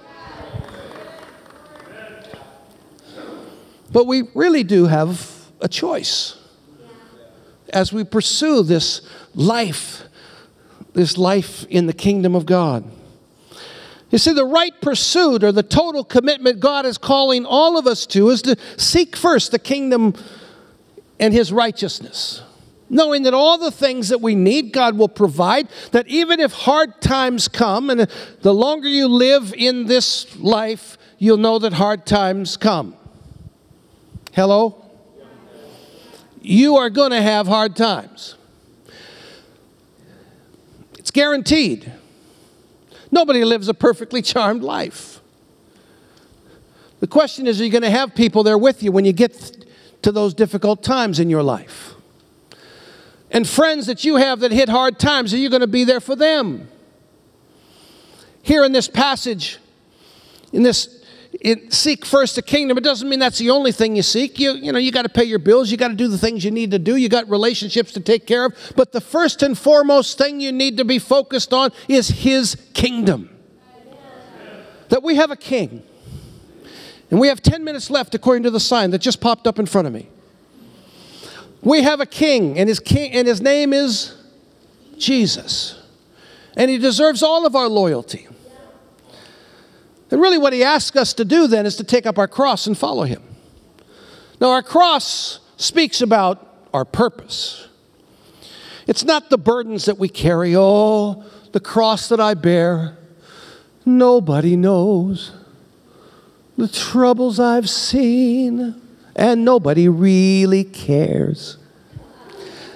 But 3.91 4.07
we 4.07 4.23
really 4.37 4.63
do 4.63 4.87
have 4.87 5.51
a 5.61 5.67
choice 5.67 6.37
as 7.71 7.93
we 7.93 8.05
pursue 8.05 8.63
this 8.63 9.03
life, 9.35 10.05
this 10.93 11.19
life 11.19 11.65
in 11.69 11.87
the 11.87 11.93
kingdom 11.93 12.37
of 12.37 12.47
God. 12.47 12.85
You 14.13 14.19
see, 14.19 14.33
the 14.33 14.47
right 14.47 14.81
pursuit 14.81 15.43
or 15.43 15.51
the 15.51 15.65
total 15.65 16.05
commitment 16.05 16.61
God 16.61 16.87
is 16.87 16.99
calling 16.99 17.45
all 17.45 17.77
of 17.77 17.89
us 17.89 18.07
to 18.07 18.29
is 18.29 18.43
to 18.43 18.55
seek 18.77 19.17
first 19.17 19.51
the 19.51 19.59
kingdom 19.59 20.15
and 21.19 21.35
his 21.35 21.53
righteousness 21.53 22.41
knowing 22.89 23.23
that 23.25 23.35
all 23.35 23.59
the 23.59 23.71
things 23.71 24.09
that 24.09 24.21
we 24.21 24.35
need, 24.35 24.73
God 24.73 24.97
will 24.97 25.09
provide, 25.09 25.69
that 25.93 26.07
even 26.09 26.41
if 26.41 26.53
hard 26.53 27.01
times 27.01 27.49
come, 27.49 27.91
and 27.91 28.09
the 28.43 28.55
longer 28.55 28.89
you 28.89 29.09
live 29.09 29.55
in 29.57 29.87
this 29.87 30.37
life, 30.37 30.99
you'll 31.19 31.37
know 31.37 31.59
that 31.59 31.73
hard 31.73 32.07
times 32.07 32.57
come. 32.57 32.95
Hello? 34.33 34.85
You 36.41 36.77
are 36.77 36.91
going 36.91 37.13
to 37.13 37.23
have 37.23 37.47
hard 37.47 37.75
times. 37.75 38.35
It's 40.99 41.11
guaranteed. 41.11 41.91
Nobody 43.11 43.45
lives 43.45 43.69
a 43.69 43.75
perfectly 43.75 44.21
charmed 44.21 44.63
life. 44.63 45.21
The 47.01 47.07
question 47.07 47.47
is, 47.47 47.61
are 47.61 47.65
you 47.65 47.71
going 47.71 47.83
to 47.83 47.91
have 47.91 48.15
people 48.15 48.43
there 48.43 48.59
with 48.59 48.83
you 48.83 48.93
when 48.93 49.05
you 49.05 49.13
get 49.13 49.67
to 50.03 50.13
those 50.13 50.35
difficult 50.35 50.83
times 50.83 51.21
in 51.21 51.31
your 51.31 51.43
life? 51.43 51.94
And 53.35 53.49
friends 53.49 53.87
that 53.87 54.05
you 54.05 54.15
have 54.15 54.41
that 54.41 54.53
hit 54.53 54.69
hard 54.69 54.99
times, 54.99 55.35
are 55.35 55.37
you 55.37 55.51
going 55.51 55.61
to 55.61 55.67
be 55.67 55.83
there 55.83 55.99
for 55.99 56.15
them? 56.15 56.69
Here 58.43 58.65
in 58.65 58.71
this 58.71 58.87
passage, 58.87 59.59
in 60.53 60.63
this 60.63 61.03
it, 61.41 61.73
seek 61.73 62.07
first 62.07 62.37
the 62.37 62.43
kingdom. 62.43 62.79
It 62.79 62.85
doesn't 62.85 63.09
mean 63.09 63.19
that's 63.19 63.39
the 63.39 63.51
only 63.51 63.73
thing 63.73 63.97
you 63.97 64.03
seek. 64.03 64.39
You, 64.39 64.53
you 64.53 64.71
know, 64.71 64.79
you 64.79 64.93
got 64.93 65.03
to 65.03 65.09
pay 65.09 65.25
your 65.25 65.41
bills. 65.41 65.69
You 65.69 65.77
got 65.77 65.89
to 65.89 65.95
do 65.95 66.07
the 66.07 66.17
things 66.17 66.45
you 66.45 66.53
need 66.53 66.71
to 66.71 66.79
do. 66.79 66.95
You 66.95 67.09
got 67.09 67.29
relationships 67.29 67.91
to 67.95 68.01
take 68.01 68.25
care 68.25 68.45
of. 68.45 68.73
But 68.77 68.93
the 68.93 69.01
first 69.01 69.43
and 69.43 69.59
foremost 69.59 70.17
thing 70.17 70.39
you 70.39 70.53
need 70.53 70.77
to 70.77 70.85
be 70.85 71.01
focused 71.01 71.53
on 71.53 71.73
is 71.89 72.07
His 72.07 72.57
kingdom. 72.73 73.31
That 74.91 75.03
we 75.03 75.17
have 75.17 75.33
a 75.33 75.37
king. 75.37 75.83
And 77.11 77.19
we 77.19 77.27
have 77.27 77.43
10 77.43 77.65
minutes 77.65 77.91
left 77.91 78.15
according 78.15 78.45
to 78.45 78.51
the 78.51 78.61
sign 78.61 78.93
that 78.93 79.01
just 79.01 79.21
popped 79.21 79.49
up 79.49 79.59
in 79.59 79.67
front 79.67 79.89
of 79.89 79.93
me. 79.93 80.09
We 81.65 81.83
have 81.83 82.01
a 82.01 82.07
king, 82.07 82.59
and 82.59 82.69
his 82.69 82.79
king 82.79 83.13
and 83.13 83.27
his 83.27 83.41
name 83.41 83.73
is 83.73 84.15
Jesus. 84.99 85.83
And 86.57 86.71
he 86.71 86.79
deserves 86.79 87.23
all 87.23 87.47
of 87.47 87.57
our 87.57 87.69
loyalty. 87.69 88.29
And 90.11 90.21
really, 90.21 90.39
what 90.39 90.53
he 90.53 90.63
asks 90.63 90.97
us 90.97 91.15
to 91.15 91.25
do 91.25 91.47
then 91.47 91.67
is 91.67 91.77
to 91.77 91.85
take 91.85 92.07
up 92.07 92.19
our 92.19 92.29
cross 92.29 92.67
and 92.67 92.77
follow 92.77 93.05
him. 93.05 93.23
Now, 94.41 94.51
our 94.51 94.63
cross 94.63 95.41
speaks 95.57 96.01
about 96.01 96.47
our 96.73 96.85
purpose. 96.85 97.69
It's 98.87 99.05
not 99.05 99.31
the 99.31 99.39
burdens 99.39 99.87
that 99.87 99.99
we 99.99 100.09
carry. 100.09 100.55
Oh, 100.55 101.25
the 101.53 101.61
cross 101.61 102.09
that 102.11 102.21
I 102.21 102.35
bear, 102.35 102.99
nobody 103.87 104.57
knows. 104.57 105.33
The 106.57 106.69
troubles 106.69 107.41
I've 107.41 107.71
seen, 107.71 108.81
and 109.17 109.45
nobody 109.45 109.89
really 109.89 110.65
cares. 110.65 111.59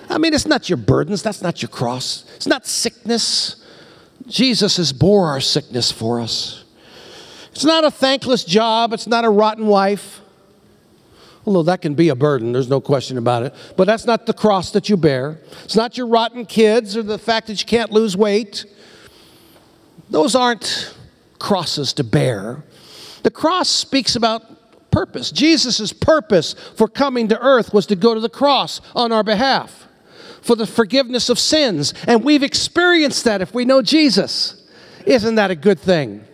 I 0.09 0.19
mean, 0.19 0.33
it's 0.33 0.47
not 0.47 0.69
your 0.69 0.79
burdens, 0.79 1.23
that's 1.23 1.43
not 1.43 1.61
your 1.61 1.69
cross. 1.69 2.25
It's 2.37 2.47
not 2.47 2.67
sickness. 2.67 3.65
Jesus 4.27 4.77
has 4.77 4.93
bore 4.93 5.27
our 5.27 5.41
sickness 5.41 5.93
for 5.93 6.21
us. 6.21 6.65
It's 7.53 7.65
not 7.65 7.85
a 7.85 7.91
thankless 7.91 8.45
job, 8.45 8.93
it's 8.93 9.07
not 9.07 9.25
a 9.25 9.31
rotten 9.31 9.67
wife. 9.67 10.21
Although 11.45 11.63
that 11.65 11.81
can 11.81 11.95
be 11.95 12.11
a 12.11 12.15
burden, 12.15 12.53
there's 12.53 12.69
no 12.69 12.81
question 12.81 13.17
about 13.17 13.43
it. 13.43 13.55
But 13.77 13.87
that's 13.87 14.05
not 14.05 14.27
the 14.27 14.35
cross 14.35 14.71
that 14.73 14.91
you 14.91 14.99
bear. 14.99 15.41
It's 15.65 15.77
not 15.77 15.97
your 15.97 16.07
rotten 16.07 16.45
kids 16.45 16.95
or 16.95 17.03
the 17.03 17.19
fact 17.19 17.47
that 17.47 17.59
you 17.61 17.67
can't 17.67 17.91
lose 17.91 18.17
weight. 18.17 18.67
Those 20.11 20.35
aren't 20.35 20.95
crosses 21.39 21.95
to 21.95 22.05
bear. 22.05 22.65
The 23.23 23.31
cross 23.31 23.69
speaks 23.69 24.15
about 24.15 24.43
purpose. 24.91 25.31
Jesus' 25.31 25.93
purpose 25.93 26.55
for 26.77 26.89
coming 26.89 27.29
to 27.29 27.41
earth 27.41 27.73
was 27.73 27.87
to 27.87 27.97
go 27.97 28.15
to 28.15 28.21
the 28.21 28.29
cross 28.29 28.81
on 28.95 29.13
our 29.13 29.23
behalf 29.23 29.87
for 30.43 30.57
the 30.57 30.67
forgiveness 30.67 31.29
of 31.29 31.39
sins. 31.39 31.95
And 32.07 32.25
we've 32.25 32.43
experienced 32.43 33.25
that 33.25 33.43
if 33.43 33.55
we 33.55 33.65
know 33.65 33.83
Jesus. 33.83 34.63
Isn't 35.07 35.37
that 35.37 35.51
a 35.51 35.57
good 35.57 35.79
thing? 35.79 36.25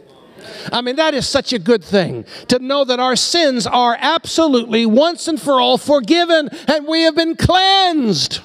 I 0.72 0.80
mean, 0.80 0.96
that 0.96 1.14
is 1.14 1.28
such 1.28 1.52
a 1.52 1.58
good 1.58 1.82
thing 1.82 2.24
to 2.48 2.58
know 2.58 2.84
that 2.84 3.00
our 3.00 3.16
sins 3.16 3.66
are 3.66 3.96
absolutely 3.98 4.86
once 4.86 5.26
and 5.26 5.40
for 5.40 5.60
all 5.60 5.78
forgiven 5.78 6.48
and 6.68 6.86
we 6.86 7.02
have 7.02 7.14
been 7.14 7.36
cleansed. 7.36 8.40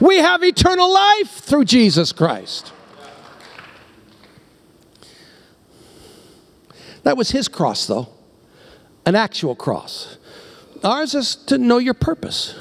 We 0.00 0.16
have 0.18 0.42
eternal 0.42 0.92
life 0.92 1.30
through 1.30 1.64
Jesus 1.64 2.12
Christ. 2.12 2.72
That 7.02 7.16
was 7.16 7.30
his 7.30 7.48
cross, 7.48 7.86
though, 7.86 8.08
an 9.04 9.14
actual 9.14 9.54
cross. 9.54 10.16
Ours 10.84 11.14
is 11.14 11.36
to 11.36 11.58
know 11.58 11.78
your 11.78 11.94
purpose. 11.94 12.54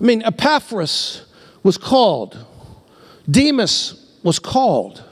I 0.00 0.02
mean, 0.02 0.22
Epaphras 0.22 1.24
was 1.62 1.78
called, 1.78 2.44
Demas 3.30 4.16
was 4.22 4.38
called. 4.38 5.02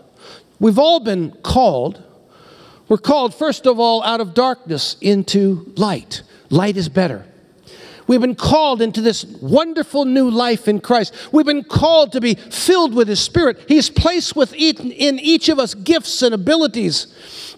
We've 0.58 0.78
all 0.78 1.00
been 1.00 1.32
called. 1.42 2.02
We're 2.88 2.98
called, 2.98 3.34
first 3.34 3.66
of 3.66 3.80
all, 3.80 4.02
out 4.02 4.20
of 4.20 4.34
darkness 4.34 4.96
into 5.00 5.72
light. 5.76 6.22
Light 6.50 6.76
is 6.76 6.88
better. 6.88 7.24
We've 8.12 8.20
been 8.20 8.34
called 8.34 8.82
into 8.82 9.00
this 9.00 9.24
wonderful 9.24 10.04
new 10.04 10.30
life 10.30 10.68
in 10.68 10.80
Christ. 10.80 11.14
We've 11.32 11.46
been 11.46 11.64
called 11.64 12.12
to 12.12 12.20
be 12.20 12.34
filled 12.34 12.92
with 12.92 13.08
His 13.08 13.20
Spirit. 13.20 13.64
He's 13.68 13.88
placed 13.88 14.36
within 14.36 14.92
in 14.92 15.18
each 15.18 15.48
of 15.48 15.58
us 15.58 15.72
gifts 15.72 16.20
and 16.20 16.34
abilities 16.34 17.06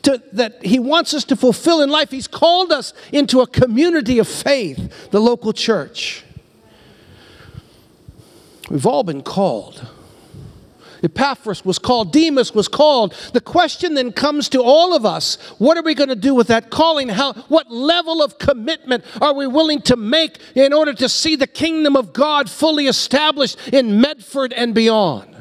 to, 0.02 0.23
that 0.32 0.64
He 0.64 0.78
wants 0.78 1.12
us 1.12 1.25
to 1.25 1.34
fulfill 1.34 1.82
in 1.82 1.90
life. 1.90 2.12
He's 2.12 2.28
called 2.28 2.70
us 2.70 2.94
into 3.11 3.40
a 3.40 3.49
community 3.49 4.20
of 4.20 4.28
faith, 4.28 5.11
the 5.11 5.20
local 5.20 5.52
church. 5.52 6.23
We've 8.70 8.87
all 8.87 9.02
been 9.02 9.23
called. 9.23 9.84
Epaphras 11.04 11.64
was 11.64 11.78
called, 11.78 12.12
Demas 12.12 12.54
was 12.54 12.66
called. 12.66 13.14
The 13.32 13.40
question 13.40 13.94
then 13.94 14.12
comes 14.12 14.49
to 14.50 14.62
all 14.62 14.94
of 14.94 15.04
us 15.04 15.37
what 15.58 15.76
are 15.76 15.82
we 15.82 15.94
going 15.94 16.08
to 16.08 16.16
do 16.16 16.34
with 16.34 16.49
that 16.49 16.70
calling? 16.70 17.08
How, 17.11 17.34
what 17.49 17.70
level 17.70 18.23
of 18.23 18.38
commitment 18.38 19.04
are 19.20 19.34
we 19.34 19.46
willing 19.46 19.82
to 19.82 19.96
make 19.96 20.38
in 20.54 20.73
order 20.73 20.94
to 20.94 21.08
see 21.08 21.37
the 21.37 21.46
kingdom 21.46 21.96
of 21.96 22.12
God 22.12 22.48
fully 22.48 22.87
established 22.87 23.59
in 23.68 24.00
Medford 24.00 24.52
and 24.52 24.74
beyond? 24.74 25.35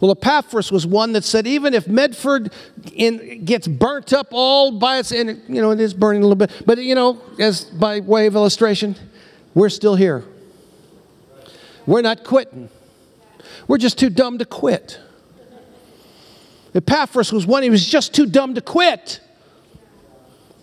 Well, 0.00 0.10
Epaphras 0.10 0.72
was 0.72 0.84
one 0.84 1.12
that 1.12 1.22
said, 1.22 1.46
even 1.46 1.74
if 1.74 1.86
Medford 1.86 2.52
in, 2.92 3.44
gets 3.44 3.68
burnt 3.68 4.12
up 4.12 4.28
all 4.32 4.72
by 4.72 4.98
its, 4.98 5.12
and 5.12 5.40
you 5.46 5.62
know, 5.62 5.70
it 5.70 5.78
is 5.78 5.94
burning 5.94 6.24
a 6.24 6.26
little 6.26 6.46
bit, 6.46 6.50
but 6.66 6.78
you 6.78 6.96
know, 6.96 7.22
as 7.38 7.64
by 7.64 8.00
way 8.00 8.26
of 8.26 8.34
illustration, 8.34 8.96
we're 9.54 9.68
still 9.68 9.94
here. 9.94 10.24
We're 11.86 12.02
not 12.02 12.24
quitting. 12.24 12.68
We're 13.68 13.78
just 13.78 13.98
too 13.98 14.10
dumb 14.10 14.38
to 14.38 14.44
quit. 14.44 15.00
Epaphras 16.74 17.32
was 17.32 17.46
one, 17.46 17.62
he 17.62 17.70
was 17.70 17.86
just 17.86 18.14
too 18.14 18.26
dumb 18.26 18.54
to 18.54 18.60
quit. 18.60 19.20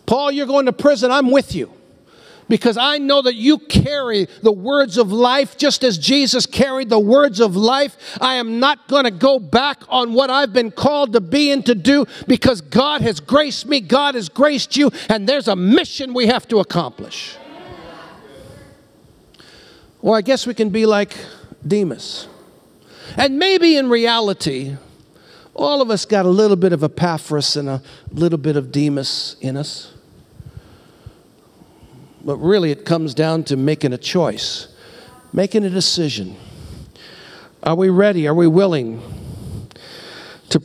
Paul, 0.05 0.31
you're 0.31 0.47
going 0.47 0.65
to 0.65 0.73
prison, 0.73 1.11
I'm 1.11 1.29
with 1.29 1.53
you. 1.53 1.71
Because 2.47 2.77
I 2.77 2.97
know 2.97 3.21
that 3.21 3.35
you 3.35 3.59
carry 3.59 4.25
the 4.41 4.51
words 4.51 4.97
of 4.97 5.11
life 5.11 5.55
just 5.55 5.83
as 5.83 5.99
Jesus 5.99 6.47
carried 6.47 6.89
the 6.89 6.99
words 6.99 7.39
of 7.39 7.55
life. 7.55 7.95
I 8.19 8.35
am 8.35 8.59
not 8.59 8.87
going 8.87 9.03
to 9.03 9.11
go 9.11 9.37
back 9.37 9.83
on 9.87 10.13
what 10.13 10.31
I've 10.31 10.51
been 10.51 10.71
called 10.71 11.13
to 11.13 11.21
be 11.21 11.51
and 11.51 11.63
to 11.67 11.75
do 11.75 12.07
because 12.27 12.61
God 12.61 13.01
has 13.03 13.19
graced 13.19 13.67
me, 13.67 13.81
God 13.81 14.15
has 14.15 14.29
graced 14.29 14.75
you, 14.75 14.89
and 15.09 15.29
there's 15.29 15.47
a 15.47 15.55
mission 15.55 16.15
we 16.15 16.25
have 16.25 16.47
to 16.47 16.57
accomplish. 16.57 17.37
Or 20.01 20.15
I 20.15 20.21
guess 20.21 20.47
we 20.47 20.53
can 20.53 20.69
be 20.69 20.85
like 20.85 21.15
Demas. 21.65 22.27
And 23.17 23.37
maybe 23.37 23.75
in 23.75 23.89
reality, 23.89 24.77
all 25.53 25.81
of 25.81 25.89
us 25.89 26.05
got 26.05 26.25
a 26.25 26.29
little 26.29 26.55
bit 26.55 26.71
of 26.71 26.83
Epaphras 26.83 27.57
and 27.57 27.67
a 27.67 27.81
little 28.11 28.37
bit 28.37 28.55
of 28.55 28.71
Demas 28.71 29.35
in 29.41 29.57
us. 29.57 29.93
But 32.23 32.37
really, 32.37 32.71
it 32.71 32.85
comes 32.85 33.13
down 33.13 33.43
to 33.45 33.57
making 33.57 33.91
a 33.91 33.97
choice, 33.97 34.67
making 35.33 35.65
a 35.65 35.69
decision. 35.69 36.37
Are 37.63 37.75
we 37.75 37.89
ready? 37.89 38.27
Are 38.27 38.33
we 38.33 38.47
willing 38.47 39.01
to 40.49 40.61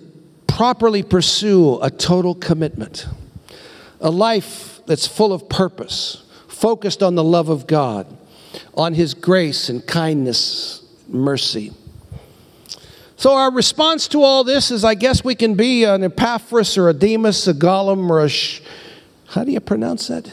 properly 0.47 1.03
pursue 1.03 1.81
a 1.81 1.91
total 1.91 2.35
commitment? 2.35 3.07
A 4.01 4.11
life 4.11 4.81
that's 4.87 5.07
full 5.07 5.33
of 5.33 5.49
purpose, 5.49 6.25
focused 6.47 7.03
on 7.03 7.15
the 7.15 7.25
love 7.25 7.49
of 7.49 7.67
God 7.67 8.07
on 8.75 8.95
his 8.95 9.15
grace 9.15 9.69
and 9.69 9.87
kindness, 9.87 10.83
mercy. 11.09 11.73
So, 13.17 13.35
our 13.35 13.51
response 13.53 14.09
to 14.09 14.23
all 14.23 14.45
this 14.45 14.71
is 14.71 14.85
I 14.85 14.95
guess 14.95 15.25
we 15.25 15.35
can 15.35 15.55
be 15.55 15.85
an 15.85 16.03
Epaphras 16.03 16.77
or 16.77 16.89
a 16.89 16.93
Demas, 16.93 17.47
a 17.49 17.55
Gollum, 17.55 18.11
or 18.11 18.25
a. 18.25 18.29
Sh- 18.29 18.61
how 19.27 19.45
do 19.45 19.53
you 19.53 19.61
pronounce 19.61 20.09
that? 20.09 20.31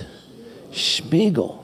Schmiegel. 0.72 1.64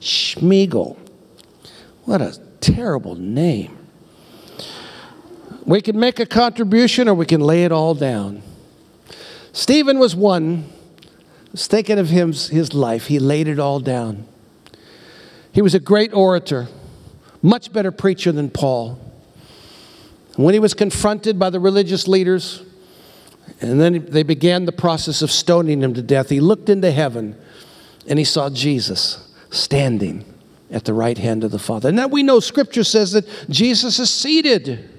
Schmiegel. 0.00 0.96
What 2.04 2.20
a 2.20 2.38
terrible 2.60 3.16
name. 3.16 3.76
We 5.64 5.80
can 5.80 5.98
make 5.98 6.20
a 6.20 6.26
contribution 6.26 7.08
or 7.08 7.14
we 7.14 7.26
can 7.26 7.40
lay 7.40 7.64
it 7.64 7.72
all 7.72 7.94
down. 7.94 8.42
Stephen 9.52 9.98
was 9.98 10.14
one 10.14 10.70
was 11.56 11.66
thinking 11.66 11.98
of 11.98 12.10
him, 12.10 12.34
his 12.34 12.74
life. 12.74 13.06
He 13.06 13.18
laid 13.18 13.48
it 13.48 13.58
all 13.58 13.80
down. 13.80 14.26
He 15.52 15.62
was 15.62 15.74
a 15.74 15.80
great 15.80 16.12
orator, 16.12 16.68
much 17.40 17.72
better 17.72 17.90
preacher 17.90 18.30
than 18.30 18.50
Paul. 18.50 19.00
When 20.36 20.52
he 20.52 20.60
was 20.60 20.74
confronted 20.74 21.38
by 21.38 21.48
the 21.48 21.58
religious 21.58 22.06
leaders, 22.06 22.62
and 23.62 23.80
then 23.80 24.04
they 24.10 24.22
began 24.22 24.66
the 24.66 24.72
process 24.72 25.22
of 25.22 25.30
stoning 25.30 25.82
him 25.82 25.94
to 25.94 26.02
death, 26.02 26.28
he 26.28 26.40
looked 26.40 26.68
into 26.68 26.90
heaven 26.90 27.34
and 28.06 28.18
he 28.18 28.24
saw 28.26 28.50
Jesus 28.50 29.26
standing 29.48 30.26
at 30.70 30.84
the 30.84 30.92
right 30.92 31.16
hand 31.16 31.42
of 31.42 31.52
the 31.52 31.58
Father. 31.58 31.88
And 31.88 31.98
that 31.98 32.10
we 32.10 32.22
know 32.22 32.38
Scripture 32.38 32.84
says 32.84 33.12
that 33.12 33.26
Jesus 33.48 33.98
is 33.98 34.10
seated 34.10 34.90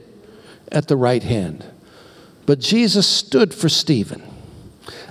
at 0.71 0.87
the 0.87 0.97
right 0.97 1.21
hand. 1.21 1.63
But 2.47 2.57
Jesus 2.57 3.05
stood 3.05 3.53
for 3.53 3.69
Stephen. 3.69 4.23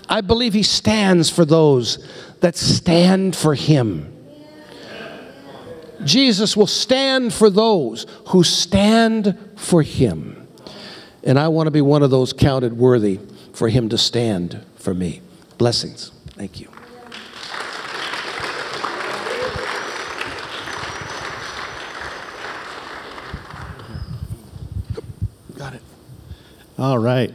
I 0.08 0.20
believe 0.20 0.54
he 0.54 0.62
stands 0.62 1.30
for 1.30 1.44
those 1.44 2.06
that 2.40 2.56
stand 2.56 3.34
for 3.34 3.54
him. 3.54 4.12
Jesus 6.04 6.56
will 6.56 6.66
stand 6.66 7.32
for 7.32 7.50
those 7.50 8.06
who 8.28 8.44
stand 8.44 9.38
for 9.56 9.82
him. 9.82 10.46
And 11.24 11.38
I 11.38 11.48
want 11.48 11.66
to 11.66 11.70
be 11.70 11.80
one 11.80 12.02
of 12.02 12.10
those 12.10 12.32
counted 12.32 12.78
worthy 12.78 13.18
for 13.52 13.68
him 13.68 13.88
to 13.88 13.98
stand 13.98 14.64
for 14.76 14.94
me. 14.94 15.22
Blessings. 15.58 16.12
Thank 16.30 16.60
you. 16.60 16.68
Got 25.56 25.74
it. 25.74 25.82
All 26.78 26.98
right. 26.98 27.34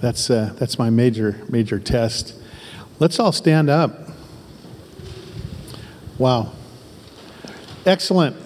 That's, 0.00 0.30
uh, 0.30 0.54
that's 0.56 0.78
my 0.78 0.90
major, 0.90 1.40
major 1.48 1.80
test. 1.80 2.34
Let's 3.00 3.18
all 3.18 3.32
stand 3.32 3.68
up. 3.68 4.10
Wow. 6.18 6.52
Excellent. 7.84 8.36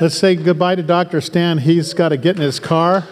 Let's 0.00 0.16
say 0.16 0.36
goodbye 0.36 0.76
to 0.76 0.82
Dr. 0.82 1.20
Stan. 1.20 1.58
He's 1.58 1.92
got 1.92 2.10
to 2.10 2.16
get 2.16 2.36
in 2.36 2.42
his 2.42 2.58
car 2.58 3.06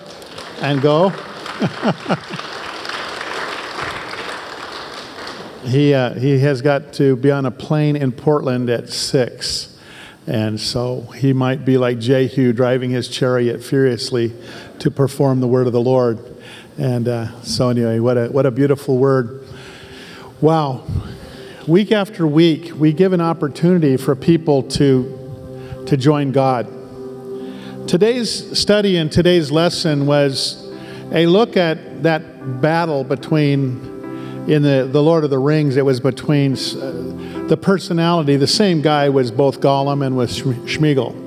and 0.62 0.80
go. 0.80 1.08
he, 5.64 5.92
uh, 5.92 6.14
he 6.14 6.38
has 6.38 6.62
got 6.62 6.94
to 6.94 7.16
be 7.16 7.30
on 7.30 7.44
a 7.44 7.50
plane 7.50 7.96
in 7.96 8.12
Portland 8.12 8.70
at 8.70 8.88
6. 8.88 9.78
And 10.26 10.60
so 10.60 11.02
he 11.16 11.32
might 11.32 11.64
be 11.64 11.76
like 11.76 11.98
Jehu 11.98 12.52
driving 12.52 12.90
his 12.90 13.08
chariot 13.08 13.62
furiously 13.62 14.32
to 14.78 14.90
perform 14.90 15.40
the 15.40 15.48
word 15.48 15.66
of 15.66 15.72
the 15.72 15.80
Lord. 15.80 16.37
And 16.78 17.08
uh, 17.08 17.42
so, 17.42 17.70
anyway, 17.70 17.98
what 17.98 18.16
a, 18.16 18.28
what 18.28 18.46
a 18.46 18.52
beautiful 18.52 18.98
word. 18.98 19.44
Wow. 20.40 20.84
Week 21.66 21.90
after 21.90 22.24
week, 22.24 22.72
we 22.76 22.92
give 22.92 23.12
an 23.12 23.20
opportunity 23.20 23.96
for 23.96 24.14
people 24.14 24.62
to, 24.62 25.82
to 25.86 25.96
join 25.96 26.30
God. 26.30 26.68
Today's 27.88 28.56
study 28.56 28.96
and 28.96 29.10
today's 29.10 29.50
lesson 29.50 30.06
was 30.06 30.70
a 31.10 31.26
look 31.26 31.56
at 31.56 32.04
that 32.04 32.60
battle 32.60 33.02
between 33.02 34.46
in 34.48 34.62
the, 34.62 34.88
the 34.90 35.02
Lord 35.02 35.24
of 35.24 35.30
the 35.30 35.38
Rings, 35.38 35.76
it 35.76 35.84
was 35.84 35.98
between 35.98 36.52
uh, 36.52 37.46
the 37.48 37.58
personality, 37.60 38.36
the 38.36 38.46
same 38.46 38.80
guy 38.82 39.08
was 39.08 39.30
both 39.30 39.60
Gollum 39.60 40.06
and 40.06 40.16
was 40.16 40.40
Smeagol. 40.40 41.26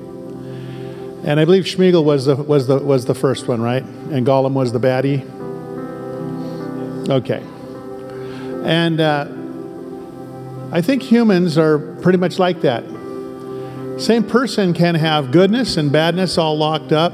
And 1.24 1.38
I 1.38 1.44
believe 1.44 1.64
Smeagol 1.64 2.04
was 2.04 2.24
the, 2.24 2.34
was, 2.34 2.66
the, 2.66 2.78
was 2.78 3.04
the 3.04 3.14
first 3.14 3.46
one, 3.46 3.60
right? 3.60 3.82
And 3.82 4.26
Gollum 4.26 4.54
was 4.54 4.72
the 4.72 4.80
baddie? 4.80 5.28
Okay. 7.08 7.42
And 8.64 9.00
uh, 9.00 9.26
I 10.70 10.80
think 10.80 11.02
humans 11.02 11.58
are 11.58 11.78
pretty 12.00 12.18
much 12.18 12.38
like 12.38 12.60
that. 12.62 12.84
Same 13.98 14.24
person 14.24 14.72
can 14.72 14.94
have 14.94 15.30
goodness 15.30 15.76
and 15.76 15.92
badness 15.92 16.38
all 16.38 16.56
locked 16.56 16.92
up. 16.92 17.12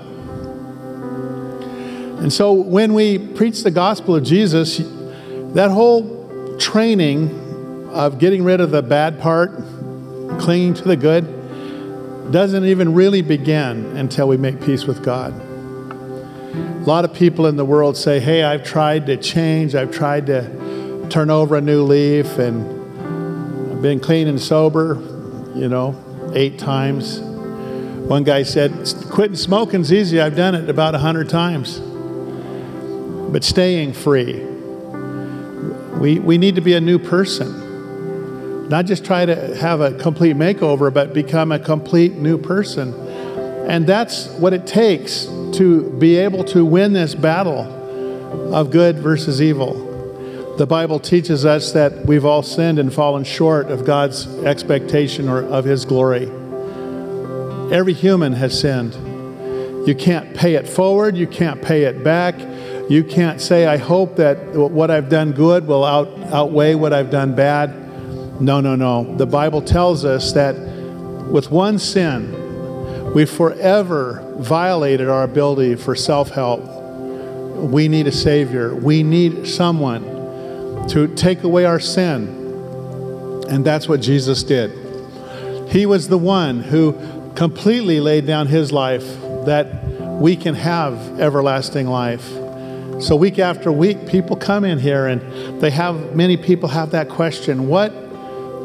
And 2.21 2.33
so 2.33 2.53
when 2.53 2.95
we 2.95 3.19
preach 3.19 3.63
the 3.63 3.71
gospel 3.71 4.15
of 4.15 4.25
Jesus, 4.25 4.79
that 5.55 5.71
whole 5.71 6.57
training 6.59 7.89
of 7.91 8.19
getting 8.19 8.45
rid 8.45 8.61
of 8.61 8.71
the 8.71 8.83
bad 8.83 9.21
part, 9.21 9.53
clinging 10.39 10.75
to 10.75 10.85
the 10.85 10.97
good, 10.97 11.25
doesn't 12.31 12.65
even 12.65 12.95
really 12.95 13.23
begin 13.23 13.97
until 13.97 14.29
we 14.29 14.37
make 14.37 14.61
peace 14.63 14.85
with 14.85 15.03
God. 15.03 15.33
A 16.89 16.97
lot 16.99 17.05
of 17.05 17.13
people 17.13 17.45
in 17.45 17.57
the 17.57 17.67
world 17.67 17.99
say, 17.99 18.19
Hey, 18.19 18.43
I've 18.43 18.65
tried 18.65 19.05
to 19.09 19.19
change, 19.19 19.75
I've 19.75 19.91
tried 19.91 20.25
to 20.29 21.07
turn 21.11 21.29
over 21.29 21.57
a 21.57 21.61
new 21.61 21.83
leaf, 21.83 22.39
and 22.39 22.65
I've 23.73 23.83
been 23.83 24.01
clean 24.01 24.27
and 24.27 24.41
sober, 24.41 24.95
you 25.55 25.69
know, 25.69 26.03
eight 26.35 26.59
times. 26.59 27.21
One 27.21 28.25
guy 28.25 28.43
said, 28.43 28.73
Quitting 29.11 29.37
smoking's 29.37 29.93
easy, 29.93 30.19
I've 30.19 30.35
done 30.35 30.55
it 30.55 30.71
about 30.71 30.95
a 30.95 30.99
hundred 30.99 31.29
times. 31.29 31.79
But 31.79 33.45
staying 33.45 33.93
free, 33.93 34.43
we, 36.01 36.21
we 36.21 36.39
need 36.39 36.55
to 36.55 36.63
be 36.63 36.73
a 36.73 36.81
new 36.81 36.99
person. 36.99 38.71
Not 38.71 38.87
just 38.87 39.05
try 39.05 39.27
to 39.27 39.55
have 39.57 39.83
a 39.83 39.93
complete 39.93 40.37
makeover, 40.37 40.91
but 40.91 41.13
become 41.13 41.53
a 41.53 41.59
complete 41.59 42.15
new 42.15 42.39
person. 42.39 42.95
And 43.69 43.87
that's 43.87 44.29
what 44.29 44.55
it 44.55 44.67
takes 44.67 45.27
to 45.27 45.91
be 45.99 46.17
able 46.17 46.45
to 46.45 46.65
win 46.65 46.95
this 46.95 47.15
battle 47.15 48.55
of 48.55 48.71
good 48.71 48.99
versus 48.99 49.43
evil. 49.43 49.87
The 50.57 50.67
Bible 50.67 50.99
teaches 50.99 51.45
us 51.45 51.73
that 51.73 52.07
we've 52.07 52.25
all 52.25 52.43
sinned 52.43 52.79
and 52.79 52.93
fallen 52.93 53.25
short 53.25 53.71
of 53.71 53.85
God's 53.85 54.27
expectation 54.39 55.29
or 55.29 55.43
of 55.45 55.65
His 55.67 55.85
glory. 55.85 56.25
Every 57.71 57.93
human 57.93 58.33
has 58.33 58.59
sinned. 58.59 58.95
You 59.87 59.95
can't 59.95 60.35
pay 60.35 60.55
it 60.55 60.67
forward, 60.67 61.17
you 61.17 61.27
can't 61.27 61.63
pay 61.63 61.85
it 61.85 62.03
back. 62.03 62.35
You 62.91 63.05
can't 63.05 63.39
say, 63.39 63.67
I 63.67 63.77
hope 63.77 64.17
that 64.17 64.39
what 64.55 64.91
I've 64.91 65.11
done 65.11 65.33
good 65.33 65.67
will 65.67 65.85
out, 65.85 66.09
outweigh 66.33 66.75
what 66.75 66.95
I've 66.95 67.11
done 67.11 67.35
bad. 67.35 68.41
No, 68.41 68.63
no, 68.63 68.77
no. 68.77 69.15
The 69.17 69.27
Bible 69.27 69.61
tells 69.61 70.07
us 70.07 70.33
that 70.33 70.57
with 71.31 71.51
one 71.51 71.79
sin, 71.79 72.48
we 73.15 73.25
forever 73.25 74.23
violated 74.37 75.09
our 75.09 75.23
ability 75.23 75.75
for 75.75 75.95
self 75.95 76.31
help. 76.31 76.61
We 76.61 77.89
need 77.89 78.07
a 78.07 78.13
Savior. 78.13 78.75
We 78.75 79.03
need 79.03 79.49
someone 79.49 80.89
to 80.89 81.09
take 81.15 81.43
away 81.43 81.65
our 81.65 81.81
sin. 81.81 82.37
And 83.49 83.65
that's 83.65 83.89
what 83.89 84.01
Jesus 84.01 84.43
did. 84.43 84.71
He 85.69 85.87
was 85.87 86.09
the 86.09 86.19
one 86.19 86.61
who 86.61 86.93
completely 87.35 88.01
laid 88.01 88.27
down 88.27 88.47
his 88.47 88.73
life 88.73 89.05
that 89.47 89.85
we 90.21 90.37
can 90.37 90.55
have 90.55 91.21
everlasting 91.21 91.87
life. 91.87 92.27
So 93.01 93.17
week 93.17 93.39
after 93.39 93.71
week, 93.71 94.07
people 94.09 94.37
come 94.37 94.65
in 94.65 94.79
here 94.79 95.07
and 95.07 95.61
they 95.61 95.71
have, 95.71 96.17
many 96.17 96.37
people 96.37 96.69
have 96.69 96.91
that 96.91 97.09
question 97.09 97.69
what 97.69 97.93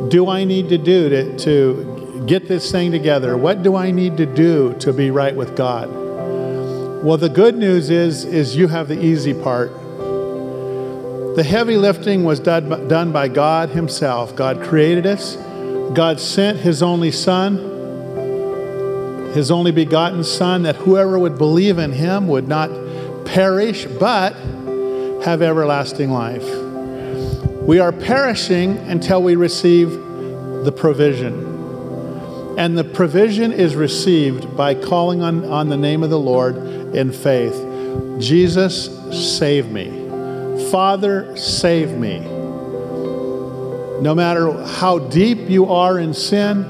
do 0.09 0.27
I 0.27 0.43
need 0.43 0.69
to 0.69 0.77
do 0.77 1.09
to, 1.09 1.37
to 1.39 1.92
get 2.25 2.47
this 2.47 2.71
thing 2.71 2.91
together? 2.91 3.37
What 3.37 3.63
do 3.63 3.75
I 3.75 3.91
need 3.91 4.17
to 4.17 4.25
do 4.25 4.73
to 4.79 4.93
be 4.93 5.11
right 5.11 5.35
with 5.35 5.55
God? 5.55 5.89
Well, 7.03 7.17
the 7.17 7.29
good 7.29 7.57
news 7.57 7.89
is, 7.89 8.23
is 8.23 8.55
you 8.55 8.69
have 8.69 8.87
the 8.87 9.03
easy 9.03 9.33
part. 9.33 9.71
The 11.35 11.43
heavy 11.43 11.75
lifting 11.77 12.23
was 12.23 12.39
done, 12.39 12.87
done 12.87 13.11
by 13.11 13.27
God 13.27 13.69
Himself. 13.69 14.35
God 14.35 14.63
created 14.63 15.05
us. 15.05 15.35
God 15.93 16.19
sent 16.19 16.59
His 16.59 16.81
only 16.81 17.11
Son, 17.11 17.57
His 19.33 19.51
only 19.51 19.71
begotten 19.71 20.23
Son, 20.23 20.63
that 20.63 20.77
whoever 20.77 21.19
would 21.19 21.37
believe 21.37 21.77
in 21.77 21.91
Him 21.91 22.27
would 22.27 22.47
not 22.47 22.69
perish, 23.25 23.85
but 23.85 24.33
have 25.23 25.41
everlasting 25.41 26.11
life. 26.11 26.47
We 27.63 27.79
are 27.79 27.91
perishing 27.91 28.77
until 28.77 29.23
we 29.23 29.35
receive 29.35 29.91
the 29.91 30.71
provision. 30.71 31.52
And 32.57 32.77
the 32.77 32.83
provision 32.83 33.51
is 33.51 33.75
received 33.75 34.55
by 34.55 34.75
calling 34.75 35.21
on, 35.21 35.43
on 35.45 35.69
the 35.69 35.77
name 35.77 36.03
of 36.03 36.09
the 36.09 36.19
Lord 36.19 36.55
in 36.95 37.11
faith. 37.11 37.55
Jesus, 38.19 38.89
save 39.37 39.71
me. 39.71 40.69
Father, 40.69 41.35
save 41.35 41.91
me. 41.91 42.19
No 44.01 44.13
matter 44.15 44.51
how 44.65 44.99
deep 44.99 45.49
you 45.49 45.71
are 45.71 45.97
in 45.97 46.13
sin, 46.13 46.63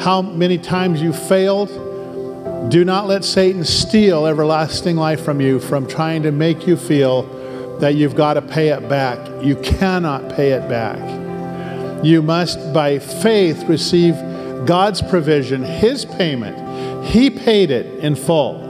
how 0.00 0.22
many 0.22 0.56
times 0.56 1.02
you 1.02 1.12
failed, 1.12 1.68
do 2.70 2.84
not 2.84 3.06
let 3.06 3.24
Satan 3.24 3.64
steal 3.64 4.26
everlasting 4.26 4.96
life 4.96 5.22
from 5.22 5.40
you 5.40 5.58
from 5.60 5.86
trying 5.86 6.22
to 6.22 6.32
make 6.32 6.66
you 6.66 6.76
feel 6.76 7.22
that 7.80 7.94
you've 7.94 8.14
got 8.14 8.34
to 8.34 8.42
pay 8.42 8.68
it 8.68 8.88
back. 8.88 9.18
You 9.42 9.56
cannot 9.56 10.28
pay 10.34 10.52
it 10.52 10.68
back. 10.68 10.98
You 12.04 12.22
must, 12.22 12.72
by 12.72 12.98
faith, 12.98 13.64
receive 13.64 14.14
God's 14.66 15.02
provision, 15.02 15.62
His 15.62 16.04
payment. 16.04 17.06
He 17.06 17.30
paid 17.30 17.70
it 17.70 18.00
in 18.00 18.14
full. 18.14 18.68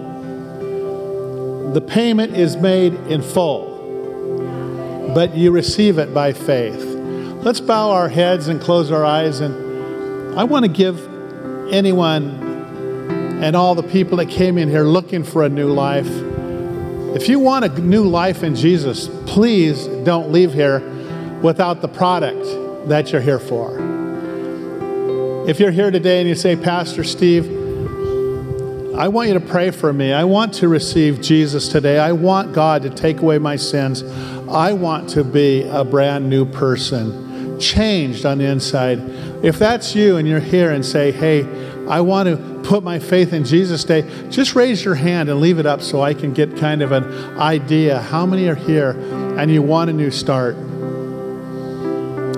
The 1.72 1.81
payment 1.81 2.37
is 2.37 2.57
made 2.57 2.94
in 2.94 3.22
full, 3.22 5.12
but 5.14 5.37
you 5.37 5.50
receive 5.50 5.98
it 5.98 6.12
by 6.12 6.33
faith. 6.33 6.83
Let's 7.42 7.61
bow 7.61 7.90
our 7.90 8.09
heads 8.09 8.48
and 8.48 8.61
close 8.61 8.90
our 8.90 9.05
eyes. 9.05 9.40
And 9.40 10.38
I 10.38 10.44
want 10.44 10.64
to 10.64 10.70
give 10.70 10.98
anyone 11.72 12.48
and 13.42 13.57
all 13.57 13.74
the 13.74 13.83
people 13.83 14.18
that 14.18 14.26
came 14.26 14.59
in 14.59 14.68
here 14.68 14.85
looking 14.85 15.24
for 15.24 15.44
a 15.44 15.48
new 15.48 15.72
life. 15.72 16.11
If 17.16 17.29
you 17.29 17.38
want 17.38 17.64
a 17.64 17.81
new 17.81 18.05
life 18.05 18.42
in 18.42 18.55
Jesus, 18.55 19.09
please 19.26 19.87
don't 20.05 20.31
leave 20.31 20.53
here 20.53 20.81
without 21.40 21.81
the 21.81 21.88
product 21.88 22.44
that 22.88 23.11
you're 23.12 23.22
here 23.22 23.40
for. 23.40 23.89
If 25.50 25.58
you're 25.58 25.72
here 25.72 25.90
today 25.90 26.20
and 26.20 26.28
you 26.28 26.36
say, 26.36 26.54
Pastor 26.54 27.02
Steve, 27.02 27.44
I 28.96 29.08
want 29.08 29.26
you 29.26 29.34
to 29.34 29.40
pray 29.40 29.72
for 29.72 29.92
me. 29.92 30.12
I 30.12 30.22
want 30.22 30.54
to 30.54 30.68
receive 30.68 31.20
Jesus 31.20 31.66
today. 31.66 31.98
I 31.98 32.12
want 32.12 32.52
God 32.52 32.82
to 32.82 32.90
take 32.90 33.18
away 33.18 33.38
my 33.38 33.56
sins. 33.56 34.04
I 34.48 34.72
want 34.74 35.08
to 35.10 35.24
be 35.24 35.64
a 35.64 35.82
brand 35.82 36.30
new 36.30 36.44
person, 36.44 37.58
changed 37.58 38.24
on 38.24 38.38
the 38.38 38.44
inside. 38.44 39.00
If 39.44 39.58
that's 39.58 39.92
you 39.96 40.18
and 40.18 40.28
you're 40.28 40.38
here 40.38 40.70
and 40.70 40.86
say, 40.86 41.10
hey, 41.10 41.42
I 41.88 42.00
want 42.00 42.28
to 42.28 42.60
put 42.62 42.84
my 42.84 43.00
faith 43.00 43.32
in 43.32 43.44
Jesus 43.44 43.82
today, 43.82 44.28
just 44.30 44.54
raise 44.54 44.84
your 44.84 44.94
hand 44.94 45.28
and 45.30 45.40
leave 45.40 45.58
it 45.58 45.66
up 45.66 45.82
so 45.82 46.00
I 46.00 46.14
can 46.14 46.32
get 46.32 46.58
kind 46.58 46.80
of 46.80 46.92
an 46.92 47.02
idea 47.40 47.98
how 47.98 48.24
many 48.24 48.46
are 48.46 48.54
here 48.54 48.90
and 49.36 49.50
you 49.50 49.62
want 49.62 49.90
a 49.90 49.92
new 49.92 50.12
start. 50.12 50.54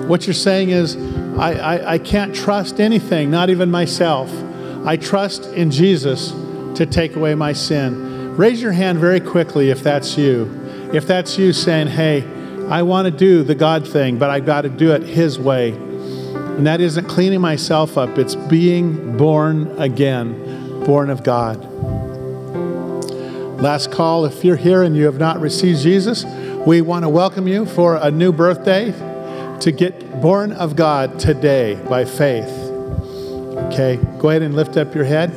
What 0.05 0.27
you're 0.27 0.33
saying 0.33 0.69
is, 0.69 0.97
I, 1.37 1.53
I, 1.53 1.93
I 1.93 1.97
can't 1.97 2.35
trust 2.35 2.79
anything, 2.79 3.31
not 3.31 3.49
even 3.49 3.71
myself. 3.71 4.29
I 4.85 4.97
trust 4.97 5.45
in 5.53 5.71
Jesus 5.71 6.31
to 6.77 6.85
take 6.85 7.15
away 7.15 7.35
my 7.35 7.53
sin. 7.53 8.35
Raise 8.35 8.61
your 8.61 8.73
hand 8.73 8.99
very 8.99 9.19
quickly 9.19 9.69
if 9.69 9.81
that's 9.81 10.17
you. 10.17 10.59
If 10.93 11.07
that's 11.07 11.37
you 11.37 11.53
saying, 11.53 11.87
hey, 11.87 12.23
I 12.67 12.83
want 12.83 13.05
to 13.05 13.11
do 13.11 13.43
the 13.43 13.55
God 13.55 13.87
thing, 13.87 14.17
but 14.17 14.29
I've 14.29 14.45
got 14.45 14.61
to 14.61 14.69
do 14.69 14.91
it 14.91 15.03
His 15.03 15.39
way. 15.39 15.71
And 15.71 16.67
that 16.67 16.81
isn't 16.81 17.07
cleaning 17.07 17.41
myself 17.41 17.97
up, 17.97 18.17
it's 18.17 18.35
being 18.35 19.17
born 19.17 19.67
again. 19.79 20.83
born 20.85 21.09
of 21.09 21.23
God. 21.23 21.63
Last 23.61 23.91
call 23.91 24.25
if 24.25 24.43
you're 24.43 24.57
here 24.57 24.83
and 24.83 24.97
you 24.97 25.05
have 25.05 25.17
not 25.17 25.39
received 25.39 25.81
Jesus, 25.81 26.25
we 26.67 26.81
want 26.81 27.03
to 27.03 27.09
welcome 27.09 27.47
you 27.47 27.65
for 27.65 27.95
a 27.95 28.11
new 28.11 28.33
birthday 28.33 28.91
to 29.63 29.71
get 29.71 30.21
born 30.21 30.51
of 30.51 30.75
God 30.75 31.17
today 31.19 31.75
by 31.87 32.03
faith. 32.03 32.49
Okay, 33.71 33.97
go 34.19 34.29
ahead 34.29 34.41
and 34.41 34.55
lift 34.55 34.75
up 34.75 34.93
your 34.93 35.05
head. 35.05 35.31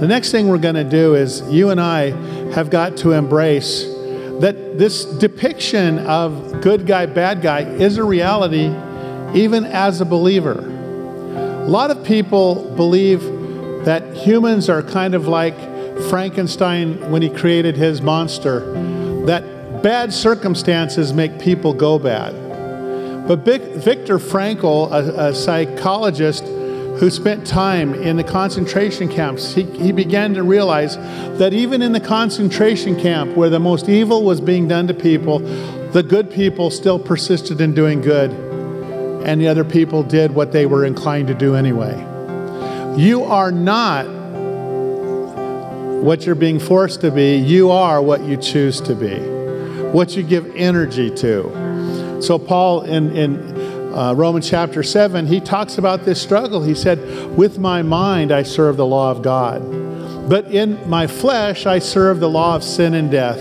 The 0.00 0.06
next 0.08 0.30
thing 0.30 0.48
we're 0.48 0.56
going 0.56 0.76
to 0.76 0.84
do 0.84 1.14
is 1.14 1.42
you 1.50 1.68
and 1.68 1.78
I 1.78 2.12
have 2.54 2.70
got 2.70 2.96
to 2.98 3.12
embrace 3.12 3.84
that 4.40 4.78
this 4.78 5.04
depiction 5.04 5.98
of 5.98 6.62
good 6.62 6.86
guy, 6.86 7.04
bad 7.04 7.42
guy 7.42 7.60
is 7.60 7.98
a 7.98 8.04
reality 8.04 8.74
even 9.38 9.64
as 9.66 10.00
a 10.00 10.06
believer. 10.06 10.58
A 10.58 11.68
lot 11.68 11.90
of 11.90 12.02
people 12.02 12.74
believe 12.74 13.20
that 13.84 14.16
humans 14.16 14.70
are 14.70 14.82
kind 14.82 15.14
of 15.14 15.28
like 15.28 15.58
Frankenstein 16.08 17.10
when 17.10 17.20
he 17.20 17.28
created 17.28 17.76
his 17.76 18.00
monster, 18.00 18.60
that 19.26 19.82
bad 19.82 20.10
circumstances 20.10 21.12
make 21.12 21.38
people 21.38 21.74
go 21.74 21.98
bad. 21.98 22.51
But 23.26 23.44
Viktor 23.44 24.18
Frankl, 24.18 24.90
a, 24.90 25.28
a 25.28 25.34
psychologist 25.34 26.44
who 26.44 27.08
spent 27.08 27.46
time 27.46 27.94
in 27.94 28.16
the 28.16 28.24
concentration 28.24 29.08
camps, 29.08 29.54
he, 29.54 29.62
he 29.62 29.92
began 29.92 30.34
to 30.34 30.42
realize 30.42 30.96
that 31.38 31.52
even 31.52 31.82
in 31.82 31.92
the 31.92 32.00
concentration 32.00 33.00
camp 33.00 33.36
where 33.36 33.48
the 33.48 33.60
most 33.60 33.88
evil 33.88 34.24
was 34.24 34.40
being 34.40 34.66
done 34.68 34.86
to 34.88 34.94
people, 34.94 35.38
the 35.90 36.02
good 36.02 36.30
people 36.30 36.70
still 36.70 36.98
persisted 36.98 37.60
in 37.60 37.74
doing 37.74 38.00
good, 38.00 38.30
and 39.24 39.40
the 39.40 39.46
other 39.46 39.64
people 39.64 40.02
did 40.02 40.34
what 40.34 40.50
they 40.50 40.66
were 40.66 40.84
inclined 40.84 41.28
to 41.28 41.34
do 41.34 41.54
anyway. 41.54 41.96
You 42.96 43.24
are 43.24 43.52
not 43.52 44.04
what 46.02 46.26
you're 46.26 46.34
being 46.34 46.58
forced 46.58 47.00
to 47.02 47.10
be, 47.12 47.36
you 47.36 47.70
are 47.70 48.02
what 48.02 48.22
you 48.22 48.36
choose 48.36 48.80
to 48.80 48.94
be, 48.96 49.16
what 49.92 50.16
you 50.16 50.24
give 50.24 50.50
energy 50.56 51.08
to. 51.16 51.61
So, 52.22 52.38
Paul 52.38 52.82
in, 52.82 53.16
in 53.16 53.92
uh, 53.92 54.14
Romans 54.14 54.48
chapter 54.48 54.84
7, 54.84 55.26
he 55.26 55.40
talks 55.40 55.76
about 55.76 56.04
this 56.04 56.22
struggle. 56.22 56.62
He 56.62 56.74
said, 56.74 57.36
With 57.36 57.58
my 57.58 57.82
mind 57.82 58.30
I 58.30 58.44
serve 58.44 58.76
the 58.76 58.86
law 58.86 59.10
of 59.10 59.22
God, 59.22 59.60
but 60.28 60.46
in 60.46 60.88
my 60.88 61.08
flesh 61.08 61.66
I 61.66 61.80
serve 61.80 62.20
the 62.20 62.28
law 62.28 62.54
of 62.54 62.62
sin 62.62 62.94
and 62.94 63.10
death. 63.10 63.40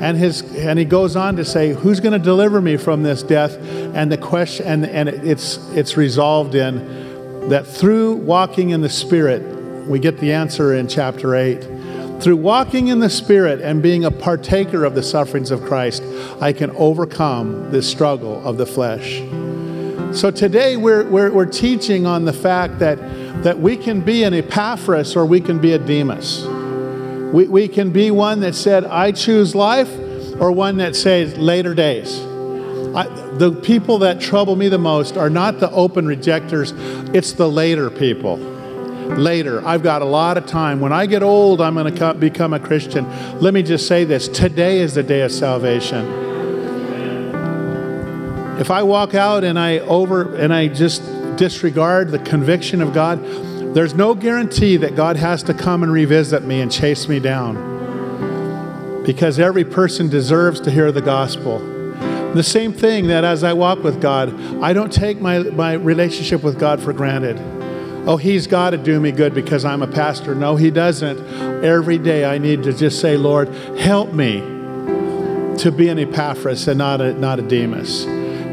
And, 0.00 0.16
his, 0.16 0.42
and 0.56 0.78
he 0.78 0.84
goes 0.84 1.16
on 1.16 1.36
to 1.36 1.44
say, 1.44 1.72
Who's 1.72 1.98
going 1.98 2.12
to 2.12 2.24
deliver 2.24 2.60
me 2.60 2.76
from 2.76 3.02
this 3.02 3.22
death? 3.22 3.56
And 3.94 4.12
the 4.12 4.18
question, 4.18 4.66
and, 4.66 4.86
and 4.86 5.08
it's, 5.08 5.56
it's 5.70 5.96
resolved 5.96 6.54
in 6.54 7.48
that 7.48 7.66
through 7.66 8.14
walking 8.14 8.70
in 8.70 8.80
the 8.80 8.88
Spirit, 8.88 9.42
we 9.88 9.98
get 9.98 10.18
the 10.18 10.32
answer 10.32 10.72
in 10.72 10.86
chapter 10.86 11.34
8 11.34 11.73
through 12.24 12.36
walking 12.36 12.88
in 12.88 13.00
the 13.00 13.10
Spirit 13.10 13.60
and 13.60 13.82
being 13.82 14.06
a 14.06 14.10
partaker 14.10 14.86
of 14.86 14.94
the 14.94 15.02
sufferings 15.02 15.50
of 15.50 15.62
Christ, 15.62 16.02
I 16.40 16.54
can 16.54 16.70
overcome 16.70 17.70
this 17.70 17.86
struggle 17.86 18.42
of 18.48 18.56
the 18.56 18.64
flesh. 18.64 19.18
So 20.18 20.30
today 20.30 20.78
we're, 20.78 21.04
we're, 21.04 21.30
we're 21.30 21.44
teaching 21.44 22.06
on 22.06 22.24
the 22.24 22.32
fact 22.32 22.78
that, 22.78 22.96
that 23.42 23.58
we 23.58 23.76
can 23.76 24.00
be 24.00 24.22
an 24.22 24.32
Epaphras 24.32 25.16
or 25.16 25.26
we 25.26 25.38
can 25.38 25.58
be 25.58 25.74
a 25.74 25.78
Demas. 25.78 26.46
We, 27.34 27.46
we 27.46 27.68
can 27.68 27.90
be 27.90 28.10
one 28.10 28.40
that 28.40 28.54
said, 28.54 28.86
I 28.86 29.12
choose 29.12 29.54
life, 29.54 29.94
or 30.40 30.50
one 30.50 30.78
that 30.78 30.96
says 30.96 31.36
later 31.36 31.74
days. 31.74 32.20
I, 32.96 33.06
the 33.34 33.52
people 33.52 33.98
that 33.98 34.18
trouble 34.18 34.56
me 34.56 34.68
the 34.68 34.78
most 34.78 35.18
are 35.18 35.28
not 35.28 35.60
the 35.60 35.70
open 35.72 36.06
rejectors, 36.06 36.72
it's 37.12 37.34
the 37.34 37.50
later 37.50 37.90
people 37.90 38.53
later. 39.10 39.66
I've 39.66 39.82
got 39.82 40.02
a 40.02 40.06
lot 40.06 40.36
of 40.36 40.46
time. 40.46 40.80
When 40.80 40.92
I 40.92 41.06
get 41.06 41.22
old, 41.22 41.60
I'm 41.60 41.74
going 41.74 41.94
to 41.94 42.14
become 42.14 42.52
a 42.52 42.60
Christian. 42.60 43.06
Let 43.40 43.54
me 43.54 43.62
just 43.62 43.86
say 43.86 44.04
this 44.04 44.28
today 44.28 44.80
is 44.80 44.94
the 44.94 45.02
day 45.02 45.22
of 45.22 45.32
salvation. 45.32 46.22
If 48.58 48.70
I 48.70 48.82
walk 48.82 49.14
out 49.14 49.44
and 49.44 49.58
I 49.58 49.80
over 49.80 50.34
and 50.36 50.54
I 50.54 50.68
just 50.68 51.02
disregard 51.36 52.10
the 52.10 52.20
conviction 52.20 52.80
of 52.80 52.92
God, 52.92 53.22
there's 53.74 53.94
no 53.94 54.14
guarantee 54.14 54.76
that 54.76 54.94
God 54.94 55.16
has 55.16 55.42
to 55.44 55.54
come 55.54 55.82
and 55.82 55.92
revisit 55.92 56.44
me 56.44 56.60
and 56.60 56.70
chase 56.70 57.08
me 57.08 57.18
down. 57.18 59.02
Because 59.04 59.38
every 59.38 59.64
person 59.64 60.08
deserves 60.08 60.60
to 60.60 60.70
hear 60.70 60.92
the 60.92 61.02
gospel. 61.02 61.58
The 62.34 62.42
same 62.42 62.72
thing 62.72 63.08
that 63.08 63.24
as 63.24 63.44
I 63.44 63.52
walk 63.52 63.82
with 63.82 64.00
God, 64.00 64.40
I 64.62 64.72
don't 64.72 64.92
take 64.92 65.20
my, 65.20 65.40
my 65.40 65.74
relationship 65.74 66.42
with 66.42 66.58
God 66.58 66.80
for 66.80 66.92
granted 66.92 67.38
oh, 68.06 68.16
he's 68.16 68.46
got 68.46 68.70
to 68.70 68.78
do 68.78 69.00
me 69.00 69.12
good 69.12 69.34
because 69.34 69.64
I'm 69.64 69.82
a 69.82 69.86
pastor. 69.86 70.34
No, 70.34 70.56
he 70.56 70.70
doesn't. 70.70 71.18
Every 71.64 71.98
day 71.98 72.24
I 72.24 72.38
need 72.38 72.62
to 72.64 72.72
just 72.72 73.00
say, 73.00 73.16
Lord, 73.16 73.48
help 73.78 74.12
me 74.12 74.40
to 75.58 75.72
be 75.72 75.88
an 75.88 75.98
Epaphras 75.98 76.68
and 76.68 76.78
not 76.78 77.00
a, 77.00 77.14
not 77.14 77.38
a 77.38 77.42
Demas. 77.42 78.04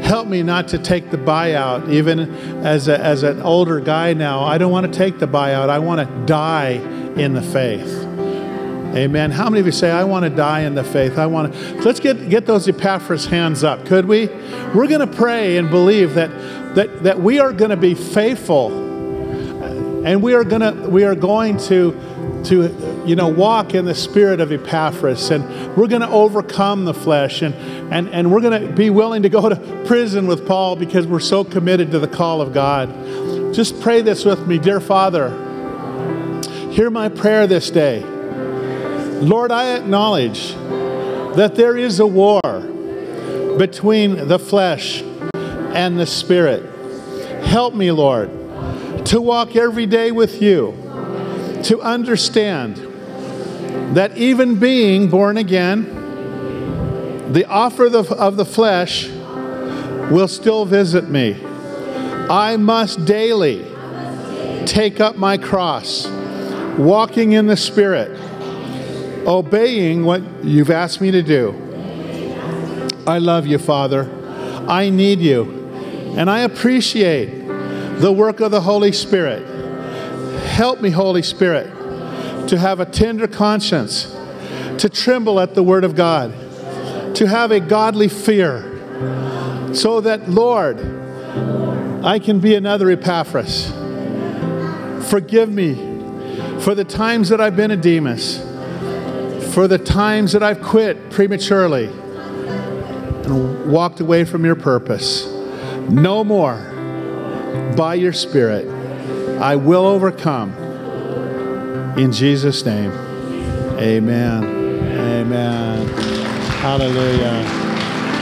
Help 0.04 0.26
me 0.26 0.42
not 0.42 0.68
to 0.68 0.78
take 0.78 1.10
the 1.10 1.16
buyout, 1.16 1.88
even 1.90 2.20
as, 2.64 2.88
a, 2.88 2.98
as 2.98 3.22
an 3.22 3.40
older 3.42 3.80
guy 3.80 4.14
now. 4.14 4.42
I 4.42 4.58
don't 4.58 4.72
want 4.72 4.92
to 4.92 4.98
take 4.98 5.18
the 5.18 5.28
buyout. 5.28 5.68
I 5.68 5.78
want 5.78 6.06
to 6.06 6.26
die 6.26 6.72
in 7.16 7.34
the 7.34 7.42
faith. 7.42 7.88
Amen. 8.94 9.30
How 9.30 9.48
many 9.48 9.60
of 9.60 9.66
you 9.66 9.72
say, 9.72 9.90
I 9.90 10.04
want 10.04 10.24
to 10.24 10.30
die 10.30 10.60
in 10.60 10.74
the 10.74 10.84
faith? 10.84 11.18
I 11.18 11.26
want 11.26 11.52
to. 11.52 11.82
Let's 11.82 11.98
get, 11.98 12.28
get 12.28 12.46
those 12.46 12.68
Epaphras 12.68 13.26
hands 13.26 13.64
up, 13.64 13.86
could 13.86 14.04
we? 14.06 14.26
We're 14.74 14.86
going 14.86 15.00
to 15.00 15.06
pray 15.06 15.56
and 15.56 15.70
believe 15.70 16.14
that, 16.14 16.30
that, 16.74 17.02
that 17.04 17.20
we 17.20 17.38
are 17.38 17.52
going 17.52 17.70
to 17.70 17.76
be 17.76 17.94
faithful 17.94 18.91
and 20.04 20.22
we 20.22 20.34
are 20.34 20.44
gonna 20.44 20.72
we 20.88 21.04
are 21.04 21.14
going 21.14 21.56
to 21.56 21.92
to 22.44 23.04
you 23.06 23.14
know 23.14 23.28
walk 23.28 23.74
in 23.74 23.84
the 23.84 23.94
spirit 23.94 24.40
of 24.40 24.50
Epaphras 24.50 25.30
and 25.30 25.44
we're 25.76 25.86
going 25.86 26.02
to 26.02 26.08
overcome 26.08 26.84
the 26.84 26.94
flesh 26.94 27.42
and 27.42 27.54
and 27.92 28.08
and 28.08 28.32
we're 28.32 28.40
going 28.40 28.60
to 28.60 28.72
be 28.72 28.90
willing 28.90 29.22
to 29.22 29.28
go 29.28 29.48
to 29.48 29.56
prison 29.86 30.26
with 30.26 30.46
Paul 30.46 30.76
because 30.76 31.06
we're 31.06 31.20
so 31.20 31.44
committed 31.44 31.92
to 31.92 31.98
the 31.98 32.08
call 32.08 32.40
of 32.40 32.52
God. 32.52 33.54
Just 33.54 33.80
pray 33.80 34.02
this 34.02 34.24
with 34.24 34.46
me, 34.46 34.58
dear 34.58 34.80
Father. 34.80 35.30
Hear 36.70 36.90
my 36.90 37.08
prayer 37.08 37.46
this 37.46 37.70
day. 37.70 38.02
Lord, 39.20 39.52
I 39.52 39.76
acknowledge 39.76 40.54
that 41.36 41.54
there 41.54 41.76
is 41.76 42.00
a 42.00 42.06
war 42.06 42.40
between 43.56 44.26
the 44.26 44.38
flesh 44.38 45.02
and 45.34 45.98
the 45.98 46.06
spirit. 46.06 46.64
Help 47.44 47.74
me, 47.74 47.92
Lord 47.92 48.41
to 49.06 49.20
walk 49.20 49.56
every 49.56 49.86
day 49.86 50.12
with 50.12 50.40
you, 50.40 50.72
to 51.64 51.80
understand 51.80 52.76
that 53.96 54.16
even 54.16 54.58
being 54.58 55.08
born 55.08 55.36
again, 55.36 55.84
the 57.32 57.44
offer 57.46 57.86
of 57.86 58.36
the, 58.36 58.44
flesh 58.44 59.08
will 60.10 60.28
still 60.28 60.64
visit 60.64 61.08
me. 61.08 61.36
I 62.28 62.56
must 62.56 63.04
daily 63.04 63.66
take 64.66 65.00
up 65.00 65.16
my 65.16 65.36
cross, 65.38 66.06
walking 66.78 67.32
in 67.32 67.46
the 67.46 67.56
Spirit, 67.56 68.18
obeying 69.26 70.04
what 70.04 70.22
you've 70.44 70.70
asked 70.70 71.00
me 71.00 71.10
to 71.10 71.22
do. 71.22 71.54
I 73.06 73.18
love 73.18 73.46
you, 73.46 73.58
Father. 73.58 74.10
I 74.68 74.90
need 74.90 75.20
you. 75.20 76.14
And 76.16 76.30
I 76.30 76.40
appreciate 76.40 77.41
the 78.00 78.12
work 78.12 78.40
of 78.40 78.50
the 78.50 78.60
Holy 78.60 78.92
Spirit. 78.92 79.42
Help 80.44 80.80
me, 80.80 80.90
Holy 80.90 81.22
Spirit, 81.22 81.66
to 82.48 82.58
have 82.58 82.80
a 82.80 82.84
tender 82.84 83.28
conscience, 83.28 84.14
to 84.78 84.88
tremble 84.88 85.38
at 85.40 85.54
the 85.54 85.62
Word 85.62 85.84
of 85.84 85.94
God, 85.94 86.32
to 87.14 87.26
have 87.26 87.50
a 87.50 87.60
godly 87.60 88.08
fear, 88.08 88.62
so 89.74 90.00
that, 90.00 90.28
Lord, 90.28 90.78
I 92.04 92.18
can 92.18 92.40
be 92.40 92.54
another 92.54 92.90
Epaphras. 92.90 93.70
Forgive 95.08 95.50
me 95.50 95.74
for 96.60 96.74
the 96.74 96.84
times 96.84 97.28
that 97.28 97.40
I've 97.40 97.56
been 97.56 97.70
a 97.70 97.76
Demas, 97.76 98.38
for 99.54 99.68
the 99.68 99.78
times 99.78 100.32
that 100.32 100.42
I've 100.42 100.62
quit 100.62 101.10
prematurely 101.10 101.86
and 101.86 103.70
walked 103.70 104.00
away 104.00 104.24
from 104.24 104.44
your 104.44 104.56
purpose. 104.56 105.26
No 105.88 106.24
more 106.24 106.71
by 107.76 107.94
your 107.94 108.12
Spirit, 108.12 108.68
I 109.40 109.56
will 109.56 109.86
overcome. 109.86 110.52
In 111.98 112.12
Jesus' 112.12 112.64
name, 112.64 112.90
amen. 113.78 114.44
Amen. 114.44 115.88
Hallelujah. 116.60 117.61